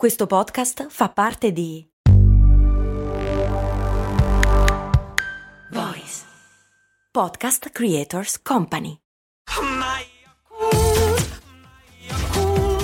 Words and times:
Questo 0.00 0.26
podcast 0.26 0.86
fa 0.88 1.10
parte 1.10 1.52
di 1.52 1.86
Voice 5.72 6.22
Podcast 7.12 7.68
Creators 7.68 8.40
Company. 8.40 8.96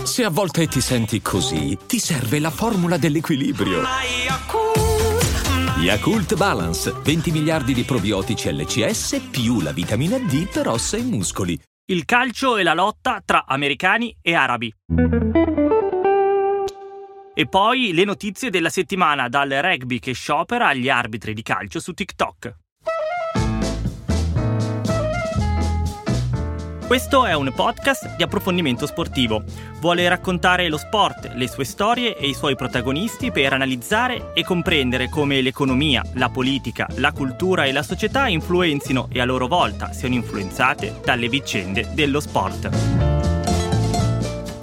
Se 0.05 0.25
a 0.25 0.29
volte 0.29 0.67
ti 0.67 0.83
senti 0.83 1.23
così, 1.23 1.79
ti 1.87 1.99
serve 1.99 2.39
la 2.39 2.51
formula 2.51 2.99
dell'equilibrio. 2.99 3.81
Yakult 5.79 6.37
Balance, 6.37 6.93
20 7.03 7.31
miliardi 7.31 7.73
di 7.73 7.85
probiotici 7.85 8.53
LCS 8.53 9.29
più 9.31 9.63
la 9.63 9.73
vitamina 9.73 10.19
D 10.19 10.51
per 10.53 10.69
ossa 10.69 10.99
e 10.99 11.03
muscoli. 11.03 11.59
Il 11.87 12.05
calcio 12.05 12.59
e 12.59 12.63
la 12.63 12.75
lotta 12.75 13.23
tra 13.25 13.47
americani 13.47 14.15
e 14.21 14.35
arabi. 14.35 14.71
E 17.39 17.47
poi 17.47 17.93
le 17.93 18.05
notizie 18.05 18.49
della 18.49 18.71
settimana 18.71 19.29
dal 19.29 19.51
rugby 19.51 19.99
che 19.99 20.15
sciopera 20.15 20.69
agli 20.69 20.89
arbitri 20.89 21.35
di 21.35 21.43
calcio 21.43 21.81
su 21.81 21.93
TikTok. 21.93 22.55
Questo 26.87 27.27
è 27.27 27.35
un 27.35 27.53
podcast 27.55 28.17
di 28.17 28.23
approfondimento 28.23 28.87
sportivo. 28.87 29.45
Vuole 29.81 30.09
raccontare 30.09 30.71
lo 30.71 30.79
sport, 30.79 31.33
le 31.35 31.47
sue 31.47 31.65
storie 31.65 32.17
e 32.17 32.27
i 32.27 32.33
suoi 32.33 32.57
protagonisti 32.57 33.31
per 33.31 33.53
analizzare 33.53 34.33
e 34.33 34.43
comprendere 34.43 35.11
come 35.11 35.43
l'economia, 35.43 36.03
la 36.15 36.31
politica, 36.31 36.87
la 36.95 37.13
cultura 37.13 37.67
e 37.67 37.73
la 37.73 37.83
società 37.83 38.29
influenzino 38.29 39.09
e 39.13 39.21
a 39.21 39.27
loro 39.27 39.47
volta 39.47 39.93
siano 39.93 40.15
influenzate 40.15 41.01
dalle 41.05 41.29
vicende 41.29 41.91
dello 41.93 42.21
sport. 42.21 43.16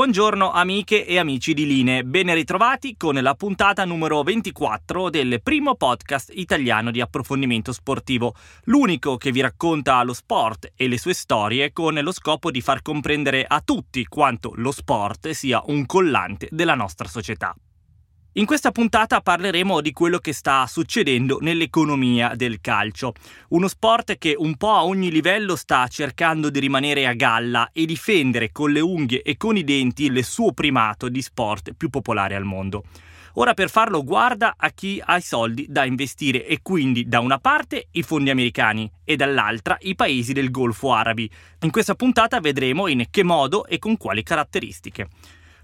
Buongiorno 0.00 0.50
amiche 0.50 1.04
e 1.04 1.18
amici 1.18 1.52
di 1.52 1.66
Linee, 1.66 2.04
ben 2.04 2.32
ritrovati 2.32 2.96
con 2.96 3.16
la 3.16 3.34
puntata 3.34 3.84
numero 3.84 4.22
24 4.22 5.10
del 5.10 5.42
primo 5.42 5.74
podcast 5.74 6.30
italiano 6.32 6.90
di 6.90 7.02
approfondimento 7.02 7.70
sportivo, 7.70 8.34
l'unico 8.64 9.18
che 9.18 9.30
vi 9.30 9.42
racconta 9.42 10.02
lo 10.02 10.14
sport 10.14 10.72
e 10.74 10.88
le 10.88 10.96
sue 10.96 11.12
storie 11.12 11.74
con 11.74 11.92
lo 11.92 12.12
scopo 12.12 12.50
di 12.50 12.62
far 12.62 12.80
comprendere 12.80 13.44
a 13.46 13.60
tutti 13.60 14.06
quanto 14.06 14.52
lo 14.54 14.70
sport 14.70 15.28
sia 15.32 15.62
un 15.66 15.84
collante 15.84 16.48
della 16.50 16.74
nostra 16.74 17.06
società. 17.06 17.54
In 18.34 18.46
questa 18.46 18.70
puntata 18.70 19.20
parleremo 19.20 19.80
di 19.80 19.90
quello 19.90 20.18
che 20.18 20.32
sta 20.32 20.64
succedendo 20.68 21.38
nell'economia 21.40 22.36
del 22.36 22.60
calcio, 22.60 23.12
uno 23.48 23.66
sport 23.66 24.18
che 24.18 24.36
un 24.38 24.56
po' 24.56 24.70
a 24.70 24.84
ogni 24.84 25.10
livello 25.10 25.56
sta 25.56 25.88
cercando 25.88 26.48
di 26.48 26.60
rimanere 26.60 27.08
a 27.08 27.14
galla 27.14 27.70
e 27.72 27.86
difendere 27.86 28.52
con 28.52 28.70
le 28.70 28.78
unghie 28.78 29.22
e 29.22 29.36
con 29.36 29.56
i 29.56 29.64
denti 29.64 30.04
il 30.04 30.24
suo 30.24 30.52
primato 30.52 31.08
di 31.08 31.20
sport 31.22 31.72
più 31.72 31.90
popolare 31.90 32.36
al 32.36 32.44
mondo. 32.44 32.84
Ora 33.34 33.52
per 33.52 33.68
farlo 33.68 34.04
guarda 34.04 34.54
a 34.56 34.70
chi 34.70 35.02
ha 35.04 35.16
i 35.16 35.22
soldi 35.22 35.66
da 35.68 35.84
investire 35.84 36.46
e 36.46 36.60
quindi 36.62 37.08
da 37.08 37.18
una 37.18 37.38
parte 37.38 37.88
i 37.90 38.04
fondi 38.04 38.30
americani 38.30 38.88
e 39.02 39.16
dall'altra 39.16 39.76
i 39.80 39.96
paesi 39.96 40.32
del 40.32 40.52
Golfo 40.52 40.92
arabi. 40.92 41.28
In 41.62 41.70
questa 41.72 41.96
puntata 41.96 42.38
vedremo 42.38 42.86
in 42.86 43.06
che 43.10 43.24
modo 43.24 43.66
e 43.66 43.80
con 43.80 43.96
quali 43.96 44.22
caratteristiche. 44.22 45.08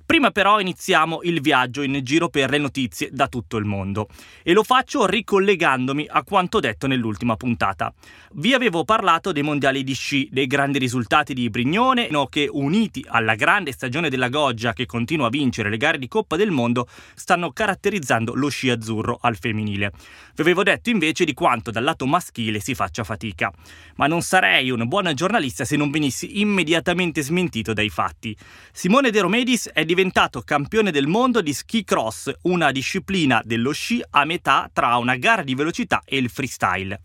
Prima 0.06 0.30
però 0.30 0.60
iniziamo 0.60 1.22
il 1.24 1.40
viaggio 1.40 1.82
in 1.82 1.98
giro 2.04 2.28
per 2.28 2.48
le 2.48 2.58
notizie 2.58 3.08
da 3.10 3.26
tutto 3.26 3.56
il 3.56 3.64
mondo 3.64 4.06
e 4.44 4.52
lo 4.52 4.62
faccio 4.62 5.04
ricollegandomi 5.04 6.06
a 6.08 6.22
quanto 6.22 6.60
detto 6.60 6.86
nell'ultima 6.86 7.34
puntata. 7.34 7.92
Vi 8.34 8.54
avevo 8.54 8.84
parlato 8.84 9.32
dei 9.32 9.42
mondiali 9.42 9.82
di 9.82 9.94
sci, 9.94 10.28
dei 10.30 10.46
grandi 10.46 10.78
risultati 10.78 11.34
di 11.34 11.50
Brignone, 11.50 12.06
no, 12.08 12.28
che 12.28 12.48
uniti 12.48 13.04
alla 13.08 13.34
grande 13.34 13.72
stagione 13.72 14.08
della 14.08 14.28
Goggia 14.28 14.72
che 14.72 14.86
continua 14.86 15.26
a 15.26 15.30
vincere 15.30 15.70
le 15.70 15.76
gare 15.76 15.98
di 15.98 16.06
Coppa 16.06 16.36
del 16.36 16.52
Mondo 16.52 16.86
stanno 17.16 17.50
caratterizzando 17.50 18.32
lo 18.32 18.48
sci 18.48 18.70
azzurro 18.70 19.18
al 19.20 19.36
femminile. 19.36 19.90
Vi 20.36 20.40
avevo 20.40 20.62
detto 20.62 20.88
invece 20.88 21.24
di 21.24 21.34
quanto 21.34 21.72
dal 21.72 21.82
lato 21.82 22.06
maschile 22.06 22.60
si 22.60 22.76
faccia 22.76 23.02
fatica, 23.02 23.52
ma 23.96 24.06
non 24.06 24.22
sarei 24.22 24.70
un 24.70 24.86
buon 24.86 25.10
giornalista 25.14 25.64
se 25.64 25.74
non 25.74 25.90
venissi 25.90 26.38
immediatamente 26.40 27.22
smentito 27.22 27.72
dai 27.72 27.88
fatti. 27.88 28.36
Simone 28.70 29.10
De 29.10 29.20
Romedis 29.20 29.70
è 29.70 29.84
diventato 29.96 30.42
campione 30.42 30.90
del 30.90 31.06
mondo 31.06 31.40
di 31.40 31.54
ski 31.54 31.82
cross, 31.82 32.30
una 32.42 32.70
disciplina 32.70 33.40
dello 33.42 33.72
sci 33.72 34.04
a 34.10 34.26
metà 34.26 34.68
tra 34.70 34.94
una 34.98 35.16
gara 35.16 35.42
di 35.42 35.54
velocità 35.54 36.02
e 36.04 36.18
il 36.18 36.28
freestyle. 36.28 37.00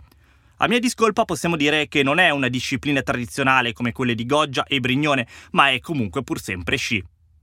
A 0.58 0.68
mia 0.68 0.78
discolpa 0.78 1.24
possiamo 1.24 1.56
dire 1.56 1.88
che 1.88 2.04
non 2.04 2.20
è 2.20 2.32
una 2.32 2.50
disciplina 2.50 3.02
tradizionale 3.02 3.72
come 3.72 3.94
quelle 3.94 4.14
di 4.14 4.26
Goggia 4.26 4.66
e 4.66 4.82
Brignone, 4.82 5.26
ma 5.52 5.70
è 5.70 5.80
comunque 5.80 6.22
pur 6.22 6.42
sempre 6.42 6.76
sci. 6.76 7.02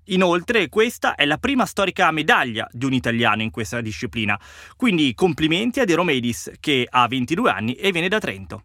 Inoltre 0.08 0.68
questa 0.68 1.14
è 1.14 1.24
la 1.24 1.38
prima 1.38 1.64
storica 1.64 2.10
medaglia 2.10 2.68
di 2.70 2.84
un 2.84 2.92
italiano 2.92 3.40
in 3.40 3.50
questa 3.50 3.80
disciplina, 3.80 4.38
quindi 4.76 5.14
complimenti 5.14 5.80
a 5.80 5.86
De 5.86 5.94
Romedis 5.94 6.52
che 6.60 6.86
ha 6.86 7.08
22 7.08 7.50
anni 7.50 7.72
e 7.72 7.90
viene 7.90 8.08
da 8.08 8.18
Trento. 8.18 8.64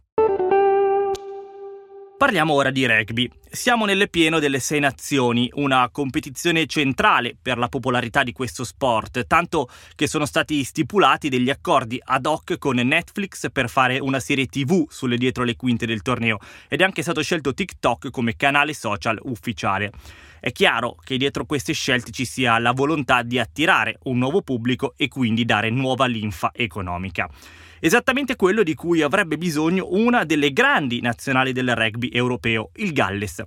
Parliamo 2.15 2.53
ora 2.53 2.69
di 2.69 2.85
rugby. 2.85 3.29
Siamo 3.49 3.85
nelle 3.85 4.07
pieno 4.07 4.39
delle 4.39 4.59
Sei 4.59 4.79
Nazioni, 4.79 5.49
una 5.55 5.89
competizione 5.91 6.67
centrale 6.67 7.35
per 7.39 7.57
la 7.57 7.67
popolarità 7.67 8.23
di 8.23 8.31
questo 8.31 8.63
sport, 8.63 9.25
tanto 9.25 9.67
che 9.95 10.07
sono 10.07 10.25
stati 10.25 10.63
stipulati 10.63 11.27
degli 11.27 11.49
accordi 11.49 11.99
ad 12.01 12.25
hoc 12.25 12.57
con 12.59 12.75
Netflix 12.75 13.51
per 13.51 13.67
fare 13.67 13.99
una 13.99 14.19
serie 14.19 14.45
TV 14.45 14.85
sulle 14.89 15.17
dietro 15.17 15.43
le 15.43 15.55
quinte 15.55 15.85
del 15.85 16.01
torneo 16.01 16.37
ed 16.69 16.81
è 16.81 16.83
anche 16.83 17.01
stato 17.01 17.21
scelto 17.21 17.53
TikTok 17.53 18.09
come 18.11 18.35
canale 18.35 18.73
social 18.73 19.19
ufficiale. 19.23 19.91
È 20.39 20.51
chiaro 20.51 20.95
che 21.03 21.17
dietro 21.17 21.45
queste 21.45 21.73
scelte 21.73 22.11
ci 22.11 22.25
sia 22.25 22.57
la 22.59 22.71
volontà 22.71 23.23
di 23.23 23.39
attirare 23.39 23.97
un 24.03 24.19
nuovo 24.19 24.41
pubblico 24.41 24.93
e 24.95 25.07
quindi 25.09 25.45
dare 25.45 25.69
nuova 25.69 26.05
linfa 26.05 26.51
economica 26.53 27.27
esattamente 27.85 28.37
quello 28.37 28.63
di 28.63 28.75
cui 28.75 29.01
avrebbe 29.01 29.37
bisogno 29.37 29.87
una 29.89 30.23
delle 30.23 30.53
grandi 30.53 31.01
nazionali 31.01 31.51
del 31.51 31.75
rugby 31.75 32.07
europeo, 32.13 32.69
il 32.75 32.93
Galles. 32.93 33.43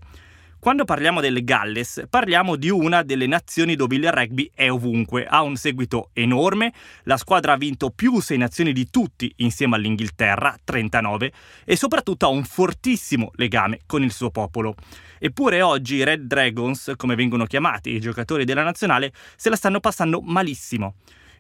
Quando 0.59 0.85
parliamo 0.85 1.23
del 1.23 1.43
Galles, 1.43 2.05
parliamo 2.11 2.57
di 2.57 2.69
una 2.69 3.03
delle 3.03 3.27
nazioni 3.27 3.77
dove 3.77 3.97
il 3.97 4.13
rugby 4.13 4.51
è 4.55 4.71
ovunque, 4.71 5.25
ha 5.25 5.41
un 5.41 5.57
seguito 5.57 6.11
enorme, 6.13 6.75
la 7.05 7.17
squadra 7.17 7.55
ha 7.55 7.57
vinto 7.57 7.89
più 7.89 8.21
sei 8.21 8.37
nazioni 8.37 8.75
di 8.75 8.91
tutti 8.91 9.33
insieme 9.37 9.77
all'Inghilterra, 9.77 10.55
39, 10.63 11.33
e 11.65 11.75
soprattutto 11.75 12.27
ha 12.27 12.29
un 12.29 12.45
fortissimo 12.45 13.31
legame 13.37 13.81
con 13.87 14.03
il 14.03 14.13
suo 14.13 14.31
popolo. 14.31 14.75
Eppure 15.19 15.63
oggi 15.63 15.95
i 15.95 16.05
Red 16.05 16.25
Dragons, 16.25 16.93
come 16.97 17.15
vengono 17.15 17.47
chiamati 17.47 17.89
i 17.89 18.01
giocatori 18.01 18.45
della 18.45 18.65
nazionale, 18.65 19.13
se 19.35 19.49
la 19.49 19.57
stanno 19.57 19.81
passando 19.81 20.21
malissimo. 20.21 20.97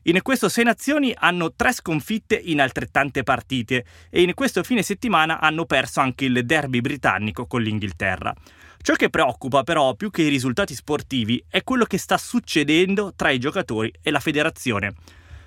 In 0.08 0.22
questo 0.22 0.48
Sei 0.48 0.62
Nazioni 0.62 1.12
hanno 1.18 1.52
tre 1.52 1.72
sconfitte 1.72 2.36
in 2.36 2.60
altrettante 2.60 3.24
partite 3.24 3.84
e 4.08 4.22
in 4.22 4.34
questo 4.34 4.62
fine 4.62 4.84
settimana 4.84 5.40
hanno 5.40 5.64
perso 5.64 5.98
anche 5.98 6.26
il 6.26 6.46
derby 6.46 6.80
britannico 6.80 7.46
con 7.46 7.60
l'Inghilterra. 7.60 8.32
Ciò 8.80 8.94
che 8.94 9.10
preoccupa 9.10 9.64
però 9.64 9.96
più 9.96 10.10
che 10.10 10.22
i 10.22 10.28
risultati 10.28 10.76
sportivi 10.76 11.44
è 11.48 11.64
quello 11.64 11.86
che 11.86 11.98
sta 11.98 12.18
succedendo 12.18 13.14
tra 13.16 13.30
i 13.30 13.40
giocatori 13.40 13.92
e 14.00 14.12
la 14.12 14.20
federazione. 14.20 14.94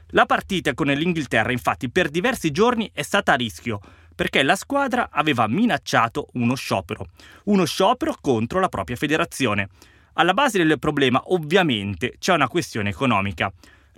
La 0.08 0.26
partita 0.26 0.74
con 0.74 0.88
l'Inghilterra 0.88 1.54
infatti 1.54 1.90
per 1.90 2.10
diversi 2.10 2.52
giorni 2.52 2.92
è 2.94 3.02
stata 3.02 3.32
a 3.32 3.36
rischio 3.36 3.80
perché 4.14 4.44
la 4.44 4.58
squadra 4.58 5.08
aveva 5.10 5.48
minacciato 5.48 6.28
uno 6.34 6.56
sciopero, 6.56 7.08
uno 7.46 7.64
sciopero 7.64 8.14
contro 8.20 8.60
la 8.60 8.68
propria 8.68 8.98
federazione. 8.98 9.70
Alla 10.16 10.34
base 10.34 10.62
del 10.62 10.80
problema 10.80 11.22
ovviamente 11.28 12.16
c'è 12.20 12.34
una 12.34 12.50
questione 12.50 12.90
economica. 12.90 13.50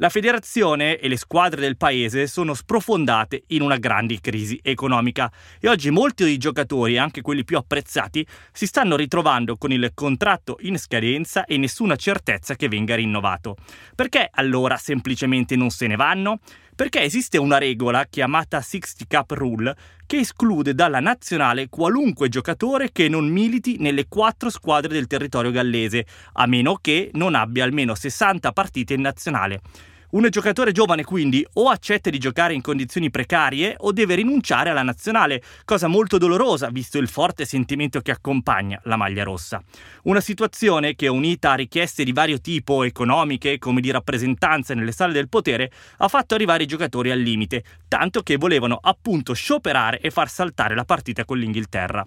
La 0.01 0.09
federazione 0.09 0.98
e 0.98 1.07
le 1.07 1.15
squadre 1.15 1.62
del 1.62 1.77
paese 1.77 2.25
sono 2.25 2.56
sprofondate 2.56 3.44
in 3.50 3.62
una 3.62 3.77
grande 3.77 4.19
crisi 4.19 4.59
economica 4.63 5.31
e 5.59 5.69
oggi 5.69 5.92
molti 5.92 6.24
dei 6.24 6.39
giocatori, 6.39 6.98
anche 6.98 7.21
quelli 7.21 7.44
più 7.44 7.56
apprezzati, 7.57 8.25
si 8.51 8.65
stanno 8.65 8.95
ritrovando 8.95 9.57
con 9.57 9.71
il 9.71 9.92
contratto 9.94 10.57
in 10.62 10.80
scadenza 10.80 11.45
e 11.45 11.57
nessuna 11.57 11.95
certezza 11.98 12.56
che 12.56 12.68
venga 12.68 12.95
rinnovato. 12.95 13.57
Perché 13.94 14.27
allora 14.31 14.75
semplicemente 14.75 15.56
non 15.56 15.69
se 15.69 15.86
ne 15.86 15.98
vanno? 15.98 16.39
Perché 16.75 17.01
esiste 17.01 17.38
una 17.38 17.59
regola 17.59 18.07
chiamata 18.09 18.59
60 18.59 19.06
Cup 19.07 19.31
Rule 19.33 19.75
che 20.07 20.18
esclude 20.18 20.74
dalla 20.74 21.00
nazionale 21.00 21.69
qualunque 21.69 22.27
giocatore 22.27 22.92
che 22.92 23.07
non 23.07 23.27
militi 23.27 23.77
nelle 23.77 24.07
quattro 24.07 24.50
squadre 24.50 24.94
del 24.94 25.06
territorio 25.06 25.51
gallese, 25.51 26.07
a 26.33 26.48
meno 26.48 26.80
che 26.81 27.12
non 27.13 27.36
abbia 27.36 27.65
almeno 27.65 27.94
60 27.94 28.51
partite 28.51 28.95
in 28.95 29.01
nazionale. 29.01 29.62
Un 30.11 30.27
giocatore 30.29 30.73
giovane 30.73 31.05
quindi 31.05 31.45
o 31.53 31.69
accetta 31.69 32.09
di 32.09 32.17
giocare 32.17 32.53
in 32.53 32.59
condizioni 32.59 33.09
precarie 33.09 33.75
o 33.77 33.93
deve 33.93 34.15
rinunciare 34.15 34.69
alla 34.69 34.83
nazionale, 34.83 35.41
cosa 35.63 35.87
molto 35.87 36.17
dolorosa 36.17 36.67
visto 36.69 36.97
il 36.97 37.07
forte 37.07 37.45
sentimento 37.45 38.01
che 38.01 38.11
accompagna 38.11 38.77
la 38.83 38.97
maglia 38.97 39.23
rossa. 39.23 39.63
Una 40.03 40.19
situazione 40.19 40.95
che 40.95 41.07
unita 41.07 41.51
a 41.51 41.55
richieste 41.55 42.03
di 42.03 42.11
vario 42.11 42.41
tipo 42.41 42.83
economiche 42.83 43.57
come 43.57 43.79
di 43.79 43.89
rappresentanza 43.89 44.73
nelle 44.73 44.91
sale 44.91 45.13
del 45.13 45.29
potere 45.29 45.71
ha 45.99 46.09
fatto 46.09 46.35
arrivare 46.35 46.63
i 46.63 46.67
giocatori 46.67 47.09
al 47.09 47.19
limite, 47.19 47.63
tanto 47.87 48.21
che 48.21 48.35
volevano 48.35 48.79
appunto 48.81 49.31
scioperare 49.31 50.01
e 50.01 50.11
far 50.11 50.27
saltare 50.27 50.75
la 50.75 50.83
partita 50.83 51.23
con 51.23 51.37
l'Inghilterra. 51.37 52.05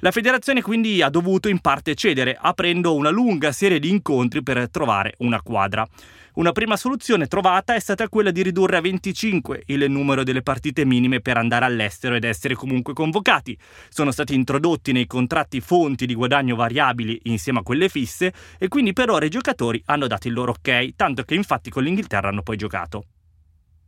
La 0.00 0.10
federazione 0.10 0.60
quindi 0.60 1.00
ha 1.00 1.08
dovuto 1.08 1.48
in 1.48 1.60
parte 1.60 1.94
cedere, 1.94 2.36
aprendo 2.38 2.94
una 2.94 3.08
lunga 3.08 3.50
serie 3.50 3.78
di 3.78 3.88
incontri 3.88 4.42
per 4.42 4.68
trovare 4.68 5.14
una 5.20 5.40
quadra. 5.40 5.88
Una 6.36 6.52
prima 6.52 6.76
soluzione 6.76 7.28
trovata 7.28 7.74
è 7.74 7.80
stata 7.80 8.10
quella 8.10 8.30
di 8.30 8.42
ridurre 8.42 8.76
a 8.76 8.82
25 8.82 9.62
il 9.68 9.90
numero 9.90 10.22
delle 10.22 10.42
partite 10.42 10.84
minime 10.84 11.22
per 11.22 11.38
andare 11.38 11.64
all'estero 11.64 12.14
ed 12.14 12.24
essere 12.24 12.54
comunque 12.54 12.92
convocati. 12.92 13.58
Sono 13.88 14.10
stati 14.10 14.34
introdotti 14.34 14.92
nei 14.92 15.06
contratti 15.06 15.62
fonti 15.62 16.04
di 16.04 16.14
guadagno 16.14 16.54
variabili 16.54 17.18
insieme 17.24 17.60
a 17.60 17.62
quelle 17.62 17.88
fisse 17.88 18.34
e 18.58 18.68
quindi 18.68 18.92
per 18.92 19.08
ora 19.08 19.24
i 19.24 19.30
giocatori 19.30 19.80
hanno 19.86 20.06
dato 20.06 20.28
il 20.28 20.34
loro 20.34 20.54
ok, 20.58 20.94
tanto 20.94 21.22
che 21.22 21.34
infatti 21.34 21.70
con 21.70 21.82
l'Inghilterra 21.82 22.28
hanno 22.28 22.42
poi 22.42 22.58
giocato. 22.58 23.04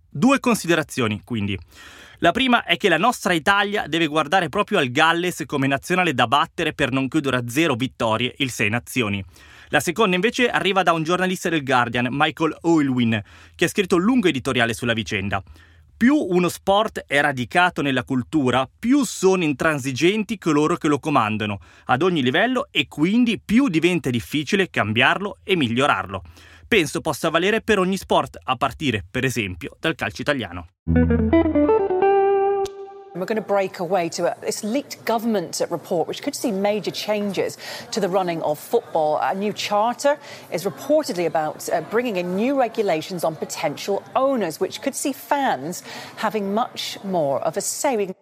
Due 0.09 0.41
considerazioni, 0.41 1.21
quindi. 1.25 1.59
La 2.21 2.33
prima 2.33 2.65
è 2.65 2.79
che 2.79 2.89
la 2.89 2.97
nostra 2.97 3.35
Italia 3.35 3.87
deve 3.87 4.07
guardare 4.07 4.49
proprio 4.49 4.79
al 4.79 4.91
Galles 4.91 5.43
come 5.45 5.67
nazionale 5.67 6.15
da 6.15 6.27
battere 6.27 6.73
per 6.73 6.93
non 6.93 7.09
chiudere 7.09 7.37
a 7.37 7.45
zero 7.47 7.75
vittorie 7.75 8.35
il 8.39 8.51
Sei 8.51 8.71
Nazioni. 8.71 9.23
La 9.69 9.81
seconda 9.81 10.15
invece 10.15 10.49
arriva 10.49 10.83
da 10.83 10.93
un 10.93 11.03
giornalista 11.03 11.49
del 11.49 11.63
Guardian, 11.63 12.09
Michael 12.11 12.57
Oilwin, 12.63 13.23
che 13.55 13.65
ha 13.65 13.69
scritto 13.69 13.97
un 13.97 14.03
lungo 14.03 14.29
editoriale 14.29 14.73
sulla 14.73 14.93
vicenda. 14.93 15.43
Più 15.97 16.15
uno 16.15 16.49
sport 16.49 17.05
è 17.07 17.21
radicato 17.21 17.83
nella 17.83 18.05
cultura, 18.05 18.69
più 18.79 19.05
sono 19.05 19.43
intransigenti 19.43 20.39
coloro 20.39 20.77
che 20.77 20.87
lo 20.87 21.01
comandano, 21.01 21.59
ad 21.87 22.03
ogni 22.03 22.23
livello, 22.23 22.69
e 22.71 22.87
quindi 22.87 23.41
più 23.45 23.69
diventa 23.69 24.09
difficile 24.09 24.71
cambiarlo 24.71 25.39
e 25.43 25.57
migliorarlo. 25.57 26.23
Penso 26.69 27.01
possa 27.01 27.31
valere 27.31 27.63
per 27.63 27.79
ogni 27.79 27.97
sport, 27.97 28.39
a 28.41 28.55
partire, 28.55 29.05
per 29.11 29.25
esempio, 29.25 29.77
dal 29.81 29.97
calcio 29.97 30.23
italiano. 30.23 30.69
We're 33.19 33.27
going 33.27 33.43
to 33.43 33.43
break 33.43 33.81
away 33.81 34.09
to 34.11 34.27
a, 34.31 34.41
this 34.41 34.63
leaked 34.63 35.05
government 35.05 35.61
report, 35.71 36.07
which 36.07 36.23
could 36.23 36.37
see 36.37 36.53
major 36.53 36.93
changes 36.93 37.59
to 37.91 38.01
the 38.01 38.09
running 38.09 38.43
of 38.43 38.59
football. 38.59 39.19
A 39.21 39.35
new 39.35 39.53
charter 39.53 40.19
is 40.53 40.65
reportedly 40.65 41.27
about 41.27 41.69
uh, 41.69 41.81
bringing 41.91 42.17
in 42.17 42.37
new 42.37 42.59
regulations 42.59 43.25
on 43.25 43.35
potential 43.35 44.03
owners, 44.15 44.61
which 44.61 44.81
could 44.81 44.95
see 44.95 45.13
fans 45.13 45.83
having 46.17 46.55
much 46.55 46.99
more 47.03 47.41
of 47.41 47.57
a 47.57 47.61
say. 47.61 48.15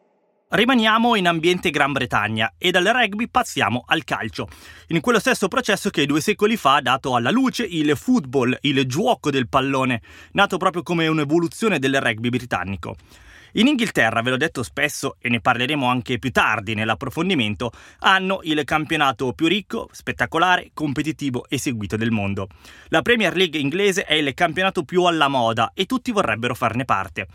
Rimaniamo 0.48 1.16
in 1.16 1.26
ambiente 1.26 1.70
Gran 1.70 1.92
Bretagna 1.92 2.54
e 2.56 2.70
dal 2.70 2.84
rugby 2.84 3.28
passiamo 3.28 3.82
al 3.84 4.04
calcio, 4.04 4.46
in 4.88 5.00
quello 5.00 5.19
stesso 5.19 5.49
processo 5.49 5.90
che 5.90 6.06
due 6.06 6.20
secoli 6.20 6.56
fa 6.56 6.76
ha 6.76 6.81
dato 6.81 7.16
alla 7.16 7.32
luce 7.32 7.64
il 7.64 7.96
football, 7.96 8.56
il 8.60 8.87
gioco 8.87 9.31
del 9.31 9.49
pallone, 9.49 10.00
nato 10.32 10.56
proprio 10.56 10.84
come 10.84 11.08
un'evoluzione 11.08 11.81
del 11.81 12.00
rugby 12.00 12.28
britannico. 12.28 12.94
In 13.56 13.69
Inghilterra, 13.69 14.20
ve 14.20 14.29
l'ho 14.29 14.37
detto 14.37 14.62
spesso 14.62 15.17
e 15.19 15.31
ne 15.31 15.41
parleremo 15.41 15.87
anche 15.87 16.19
più 16.19 16.31
tardi 16.31 16.75
nell'approfondimento, 16.75 17.73
hanno 18.00 18.41
il 18.43 18.62
campionato 18.64 19.32
più 19.32 19.47
ricco, 19.47 19.88
spettacolare, 19.93 20.73
competitivo 20.75 21.47
e 21.49 21.56
seguito 21.56 21.97
del 21.97 22.11
mondo. 22.11 22.49
La 22.88 23.00
Premier 23.00 23.35
League 23.35 23.58
inglese 23.58 24.05
è 24.05 24.12
il 24.12 24.35
campionato 24.35 24.82
più 24.82 25.05
alla 25.05 25.29
moda 25.29 25.70
e 25.73 25.87
tutti 25.87 26.12
vorrebbero 26.12 26.55
farne 26.55 26.85
parte. 26.85 27.29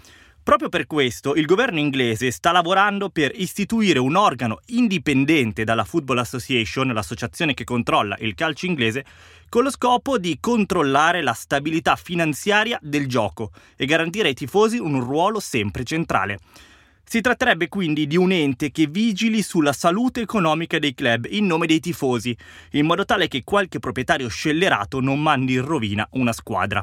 Proprio 0.44 0.69
per 0.69 0.88
questo 0.88 1.35
il 1.35 1.45
governo 1.45 1.79
inglese 1.79 2.29
sta 2.29 2.51
lavorando 2.51 3.09
per 3.09 3.31
istituire 3.33 4.00
un 4.00 4.15
organo 4.15 4.59
indipendente 4.67 5.63
dalla 5.63 5.85
Football 5.85 6.17
Association, 6.17 6.88
l'associazione 6.88 7.53
che 7.53 7.63
controlla 7.63 8.15
il 8.19 8.33
calcio 8.33 8.65
inglese, 8.67 9.06
con 9.51 9.63
lo 9.63 9.69
scopo 9.69 10.18
di 10.18 10.38
controllare 10.39 11.21
la 11.21 11.33
stabilità 11.33 11.98
finanziaria 11.98 12.80
del 12.81 13.06
gioco 13.06 13.51
e 13.75 13.86
garantire 13.86 14.30
ai 14.30 14.33
tifosi 14.33 14.77
un 14.77 15.03
ruolo 15.03 15.42
sempre 15.42 15.83
centrale. 15.83 16.39
Si 17.03 17.19
tratterebbe 17.19 17.68
quindi 17.68 18.07
di 18.07 18.15
un 18.15 18.31
ente 18.31 18.71
che 18.71 18.88
vigili 18.88 19.42
sulla 19.42 19.74
salute 19.74 20.21
economica 20.21 20.80
dei 20.80 20.94
club 20.94 21.27
in 21.30 21.48
nome 21.48 21.68
dei 21.68 21.81
tifosi, 21.81 22.33
in 22.71 22.86
modo 22.86 23.03
tale 23.03 23.27
che 23.27 23.44
qualche 23.44 23.80
proprietario 23.80 24.30
scellerato 24.30 25.01
non 25.01 25.21
mandi 25.21 25.56
in 25.56 25.65
rovina 25.65 26.07
una 26.12 26.31
squadra. 26.31 26.81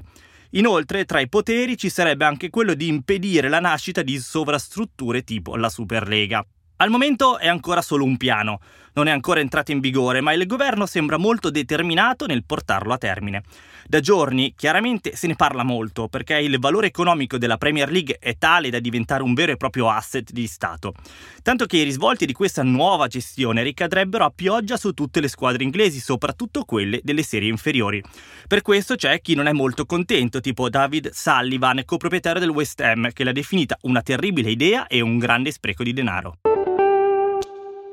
Inoltre, 0.51 1.07
tra 1.07 1.21
i 1.21 1.29
poteri 1.31 1.75
ci 1.79 1.89
sarebbe 1.89 2.27
anche 2.27 2.51
quello 2.51 2.75
di 2.75 2.87
impedire 2.87 3.49
la 3.49 3.61
nascita 3.61 4.03
di 4.03 4.19
sovrastrutture 4.19 5.25
tipo 5.25 5.57
la 5.57 5.71
Superlega. 5.71 6.45
Al 6.81 6.91
momento 6.91 7.39
è 7.39 7.49
ancora 7.49 7.83
solo 7.83 8.05
un 8.05 8.17
piano, 8.17 8.61
non 8.93 9.09
è 9.09 9.11
ancora 9.11 9.41
entrato 9.41 9.73
in 9.73 9.81
vigore, 9.81 10.21
ma 10.21 10.33
il 10.33 10.47
governo 10.47 10.87
sembra 10.87 11.17
molto 11.17 11.51
determinato 11.51 12.25
nel 12.25 12.45
portarlo 12.45 12.93
a 12.93 12.99
termine. 12.99 13.43
Da 13.89 13.99
giorni 13.99 14.55
chiaramente 14.57 15.17
se 15.17 15.27
ne 15.27 15.35
parla 15.35 15.65
molto, 15.65 16.07
perché 16.07 16.39
il 16.39 16.57
valore 16.61 16.87
economico 16.87 17.37
della 17.37 17.57
Premier 17.57 17.91
League 17.91 18.19
è 18.21 18.39
tale 18.39 18.71
da 18.71 18.79
diventare 18.79 19.25
un 19.25 19.35
vero 19.35 19.51
e 19.51 19.57
proprio 19.57 19.91
asset 19.91 20.31
di 20.31 20.47
Stato. 20.47 20.95
Tanto 21.43 21.67
che 21.67 21.79
i 21.79 21.83
risvolti 21.83 22.27
di 22.27 22.33
questa 22.33 22.63
nuova 22.63 23.09
gestione 23.09 23.65
ricadrebbero 23.65 24.25
a 24.25 24.33
pioggia 24.33 24.77
su 24.77 24.93
tutte 24.93 25.19
le 25.21 25.29
squadre 25.29 25.65
inglesi, 25.65 25.99
soprattutto 25.99 26.63
quelle 26.63 27.01
delle 27.03 27.25
serie 27.25 27.51
inferiori. 27.51 28.01
Per 28.47 28.63
questo 28.63 28.95
c'è 28.95 29.21
chi 29.21 29.35
non 29.35 29.49
è 29.49 29.53
molto 29.53 29.85
contento, 29.85 30.41
tipo 30.41 30.69
David 30.69 31.11
Sullivan, 31.13 31.83
coproprietario 31.85 32.39
del 32.39 32.51
West 32.51 32.81
Ham, 32.83 33.11
che 33.13 33.25
l'ha 33.25 33.33
definita 33.33 33.77
una 33.83 34.01
terribile 34.01 34.53
idea 34.53 34.87
e 34.87 35.01
un 35.01 35.19
grande 35.19 35.51
spreco 35.51 35.83
di 35.83 35.93
denaro. 35.93 36.39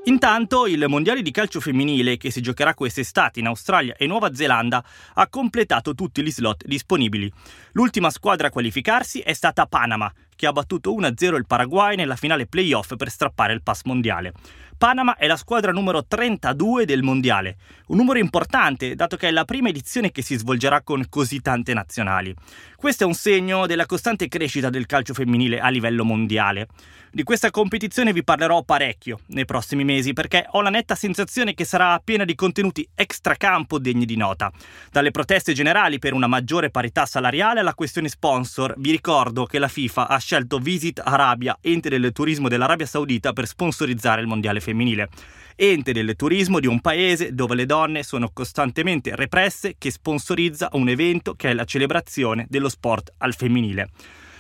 Intanto 0.08 0.68
il 0.68 0.86
mondiale 0.88 1.24
di 1.24 1.32
calcio 1.32 1.60
femminile 1.60 2.18
che 2.18 2.30
si 2.30 2.40
giocherà 2.40 2.76
quest'estate 2.76 3.40
in 3.40 3.48
Australia 3.48 3.96
e 3.98 4.06
Nuova 4.06 4.36
Zelanda 4.36 4.84
ha 5.16 5.28
completato 5.28 5.96
tutti 5.96 6.22
gli 6.22 6.30
slot 6.30 6.64
disponibili. 6.64 7.32
L'ultima 7.72 8.12
squadra 8.12 8.48
a 8.48 8.52
qualificarsi 8.52 9.22
è 9.22 9.34
stata 9.34 9.66
Panama, 9.66 10.12
che 10.36 10.46
ha 10.46 10.52
battuto 10.52 10.94
1-0 10.94 11.36
il 11.38 11.48
Paraguay 11.48 11.96
nella 11.96 12.16
finale 12.16 12.46
playoff 12.46 12.96
per 12.96 13.10
strappare 13.10 13.54
il 13.54 13.64
pass 13.64 13.82
mondiale. 13.86 14.34
Panama 14.78 15.16
è 15.16 15.26
la 15.26 15.38
squadra 15.38 15.72
numero 15.72 16.06
32 16.06 16.86
del 16.86 17.02
mondiale, 17.02 17.56
un 17.88 17.98
numero 17.98 18.20
importante 18.20 18.94
dato 18.94 19.16
che 19.16 19.30
è 19.30 19.32
la 19.32 19.46
prima 19.46 19.70
edizione 19.70 20.12
che 20.12 20.22
si 20.22 20.36
svolgerà 20.36 20.82
con 20.82 21.06
così 21.08 21.40
tante 21.40 21.74
nazionali. 21.74 22.36
Questo 22.76 23.04
è 23.04 23.08
un 23.08 23.14
segno 23.14 23.68
della 23.68 23.86
costante 23.86 24.28
crescita 24.28 24.70
del 24.70 24.86
calcio 24.86 25.14
femminile 25.14 25.60
a 25.60 25.70
livello 25.70 26.04
mondiale. 26.04 26.68
Di 27.16 27.24
questa 27.24 27.50
competizione 27.50 28.12
vi 28.12 28.26
parlerò 28.26 28.64
parecchio 28.64 29.20
nei 29.28 29.46
prossimi 29.46 29.86
mesi 29.86 30.12
perché 30.12 30.46
ho 30.52 30.62
la 30.62 30.70
netta 30.70 30.96
sensazione 30.96 31.54
che 31.54 31.64
sarà 31.64 31.98
piena 32.04 32.26
di 32.26 32.36
contenuti 32.36 32.86
extracampo 32.94 33.80
degni 33.80 34.04
di 34.04 34.18
nota. 34.18 34.52
Dalle 34.92 35.12
proteste 35.12 35.54
generali 35.54 35.98
per 35.98 36.12
una 36.12 36.28
maggiore 36.28 36.72
parità 36.72 37.06
salariale 37.06 37.62
alla 37.62 37.74
questione 37.74 38.10
sponsor, 38.10 38.74
vi 38.78 38.92
ricordo 38.92 39.46
che 39.46 39.60
la 39.60 39.70
FIFA 39.70 40.10
ha 40.10 40.18
scelto 40.18 40.58
Visit 40.58 41.02
Arabia, 41.02 41.58
ente 41.62 41.88
del 41.88 42.12
turismo 42.12 42.50
dell'Arabia 42.50 42.86
Saudita, 42.86 43.32
per 43.32 43.48
sponsorizzare 43.48 44.20
il 44.20 44.28
mondiale 44.28 44.60
femminile. 44.66 45.10
Ente 45.56 45.94
del 45.94 46.16
turismo 46.16 46.60
di 46.60 46.68
un 46.68 46.82
paese 46.82 47.34
dove 47.34 47.56
le 47.56 47.66
donne 47.66 48.04
sono 48.04 48.30
costantemente 48.34 49.16
represse 49.16 49.76
che 49.78 49.92
sponsorizza 49.92 50.70
un 50.74 50.90
evento 50.90 51.36
che 51.36 51.52
è 51.52 51.54
la 51.54 51.64
celebrazione 51.64 52.46
dello 52.50 52.68
sport 52.68 53.14
al 53.20 53.36
femminile. 53.36 53.90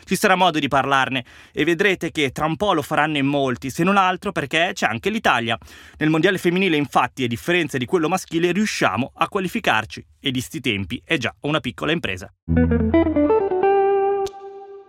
Ci 0.04 0.16
sarà 0.16 0.36
modo 0.36 0.60
di 0.60 0.68
parlarne 0.68 1.26
e 1.52 1.64
vedrete 1.64 2.12
che 2.12 2.32
tra 2.32 2.46
un 2.46 2.58
po' 2.58 2.74
lo 2.74 2.84
faranno 2.84 3.18
in 3.18 3.26
molti, 3.26 3.72
se 3.72 3.84
non 3.84 3.98
altro 3.98 4.32
perché 4.32 4.72
c'è 4.74 4.86
anche 4.86 5.10
l'Italia. 5.10 5.58
Nel 5.98 6.10
mondiale 6.10 6.38
femminile, 6.38 6.78
infatti, 6.78 7.24
a 7.24 7.28
differenza 7.28 7.80
di 7.80 7.86
quello 7.86 8.08
maschile, 8.08 8.52
riusciamo 8.52 9.14
a 9.16 9.28
qualificarci 9.28 10.06
e 10.20 10.32
di 10.32 10.42
sti 10.42 10.60
tempi 10.60 11.02
è 11.04 11.18
già 11.18 11.34
una 11.42 11.60
piccola 11.60 11.92
impresa. 11.92 12.32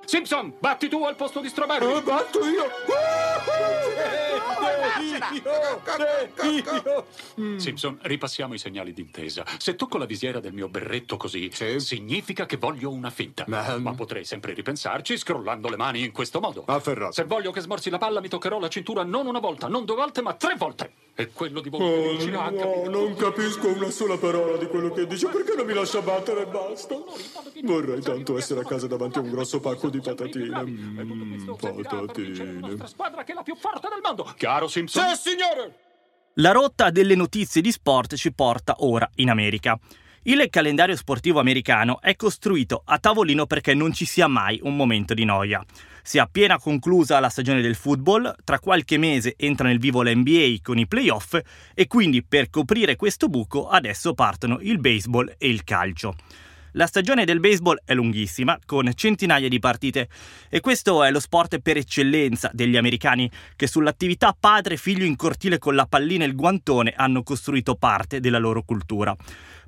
Simpson, 0.07 0.55
batti 0.59 0.89
tu 0.89 1.05
al 1.05 1.17
posto 1.17 1.41
di 1.41 1.49
Strawberry. 1.49 1.85
Oh, 1.85 2.01
batto 2.01 2.39
io. 2.47 2.65
Simpson, 7.59 7.99
ripassiamo 8.03 8.55
i 8.55 8.59
segnali 8.59 8.93
d'intesa. 8.93 9.45
Se 9.59 9.75
tocco 9.77 9.99
la 9.99 10.05
visiera 10.07 10.41
del 10.41 10.53
mio 10.53 10.69
berretto 10.69 11.17
così, 11.17 11.51
Sì. 11.53 11.79
significa 11.81 12.47
che 12.47 12.57
voglio 12.57 12.91
una 12.91 13.11
finta. 13.11 13.45
Ma- 13.49 13.77
Ma 13.79 13.95
potrei 13.95 14.25
sempre 14.25 14.53
ripensarci 14.55 15.17
scrollando 15.19 15.69
le 15.69 15.77
mani 15.77 16.03
in 16.05 16.13
questo 16.13 16.41
modo. 16.41 16.65
Afferrato. 16.67 17.13
Se 17.13 17.25
voglio 17.25 17.51
che 17.53 17.61
smorzi 17.61 17.91
la 17.91 17.99
palla, 17.99 18.21
mi 18.21 18.29
toccherò 18.29 18.59
la 18.59 18.69
cintura 18.69 19.03
non 19.05 19.27
una 19.27 19.39
volta, 19.41 19.69
non 19.69 19.85
due 19.85 19.97
volte, 19.97 20.23
ma 20.23 20.35
tre 20.35 20.55
volte. 20.57 20.93
E 21.19 21.31
quello 21.33 21.61
di 21.61 21.71
Oh, 21.73 21.79
Volperici 21.79 22.29
ha 22.29 22.51
no, 22.51 22.57
capito. 22.59 22.91
non 22.91 23.15
capisco 23.15 23.69
una 23.69 23.91
sola 23.91 24.19
parola 24.19 24.57
di 24.59 24.67
quello 24.67 24.91
che 24.93 25.07
dice. 25.07 25.29
Perché 25.29 25.55
non 25.55 25.65
mi 25.65 25.73
lascia 25.73 26.03
battere 26.03 26.43
e 26.43 26.47
basta? 26.47 26.95
Vorrei 27.63 28.01
tanto 28.03 28.37
essere 28.37 28.61
a 28.61 28.65
casa 28.65 28.87
davanti 28.87 29.19
a 29.19 29.23
un 29.23 29.31
grosso 29.31 29.59
pacco 29.61 29.89
di 29.89 29.96
patatine. 30.01 30.63
Mm, 30.63 31.55
patatine. 31.57 32.53
nostra 32.61 32.87
squadra 32.87 33.25
che 33.25 33.33
è 33.33 33.35
la 33.35 33.43
più 33.43 33.57
forte 33.57 33.89
del 33.89 34.01
mondo. 34.03 34.25
Chiaro, 34.37 34.69
Simpson? 34.69 35.15
Sì, 35.15 35.31
signore! 35.31 35.79
La 36.35 36.53
rotta 36.53 36.91
delle 36.91 37.15
notizie 37.15 37.63
di 37.63 37.73
sport 37.73 38.15
ci 38.15 38.33
porta 38.33 38.77
ora 38.81 39.09
in 39.17 39.31
America. 39.31 39.79
Il 40.29 40.45
calendario 40.51 40.97
sportivo 40.97 41.39
americano 41.39 42.01
è 42.01 42.17
costruito 42.17 42.83
a 42.85 42.99
tavolino 42.99 43.47
perché 43.47 43.75
non 43.75 43.93
ci 43.93 44.05
sia 44.05 44.27
mai 44.27 44.59
un 44.65 44.75
momento 44.75 45.15
di 45.15 45.25
noia. 45.25 45.65
Si 46.03 46.19
è 46.19 46.21
appena 46.21 46.59
conclusa 46.59 47.21
la 47.21 47.29
stagione 47.29 47.63
del 47.63 47.77
football, 47.77 48.35
tra 48.43 48.59
qualche 48.59 48.99
mese 48.99 49.35
entra 49.37 49.69
nel 49.69 49.79
vivo 49.79 50.03
l'NBA 50.03 50.57
con 50.63 50.79
i 50.79 50.87
playoff 50.89 51.39
e 51.73 51.87
quindi 51.87 52.25
per 52.25 52.51
coprire 52.51 52.97
questo 52.97 53.29
buco 53.29 53.69
adesso 53.69 54.15
partono 54.15 54.59
il 54.61 54.79
baseball 54.79 55.33
e 55.39 55.49
il 55.49 55.63
calcio. 55.63 56.17
La 56.77 56.87
stagione 56.87 57.25
del 57.25 57.41
baseball 57.41 57.81
è 57.87 57.95
lunghissima, 57.95 58.59
con 58.67 58.93
centinaia 58.95 59.49
di 59.49 59.59
partite, 59.59 60.11
e 60.51 60.61
questo 60.61 61.03
è 61.05 61.11
lo 61.11 61.21
sport 61.21 61.59
per 61.61 61.79
eccellenza 61.79 62.51
degli 62.53 62.77
americani 62.77 63.31
che 63.57 63.67
sull'attività 63.67 64.37
padre-figlio 64.39 65.07
in 65.07 65.17
cortile 65.17 65.57
con 65.57 65.75
la 65.75 65.87
pallina 65.87 66.25
e 66.25 66.27
il 66.27 66.35
guantone 66.35 66.93
hanno 66.95 67.23
costruito 67.23 67.77
parte 67.77 68.21
della 68.21 68.37
loro 68.37 68.63
cultura. 68.63 69.17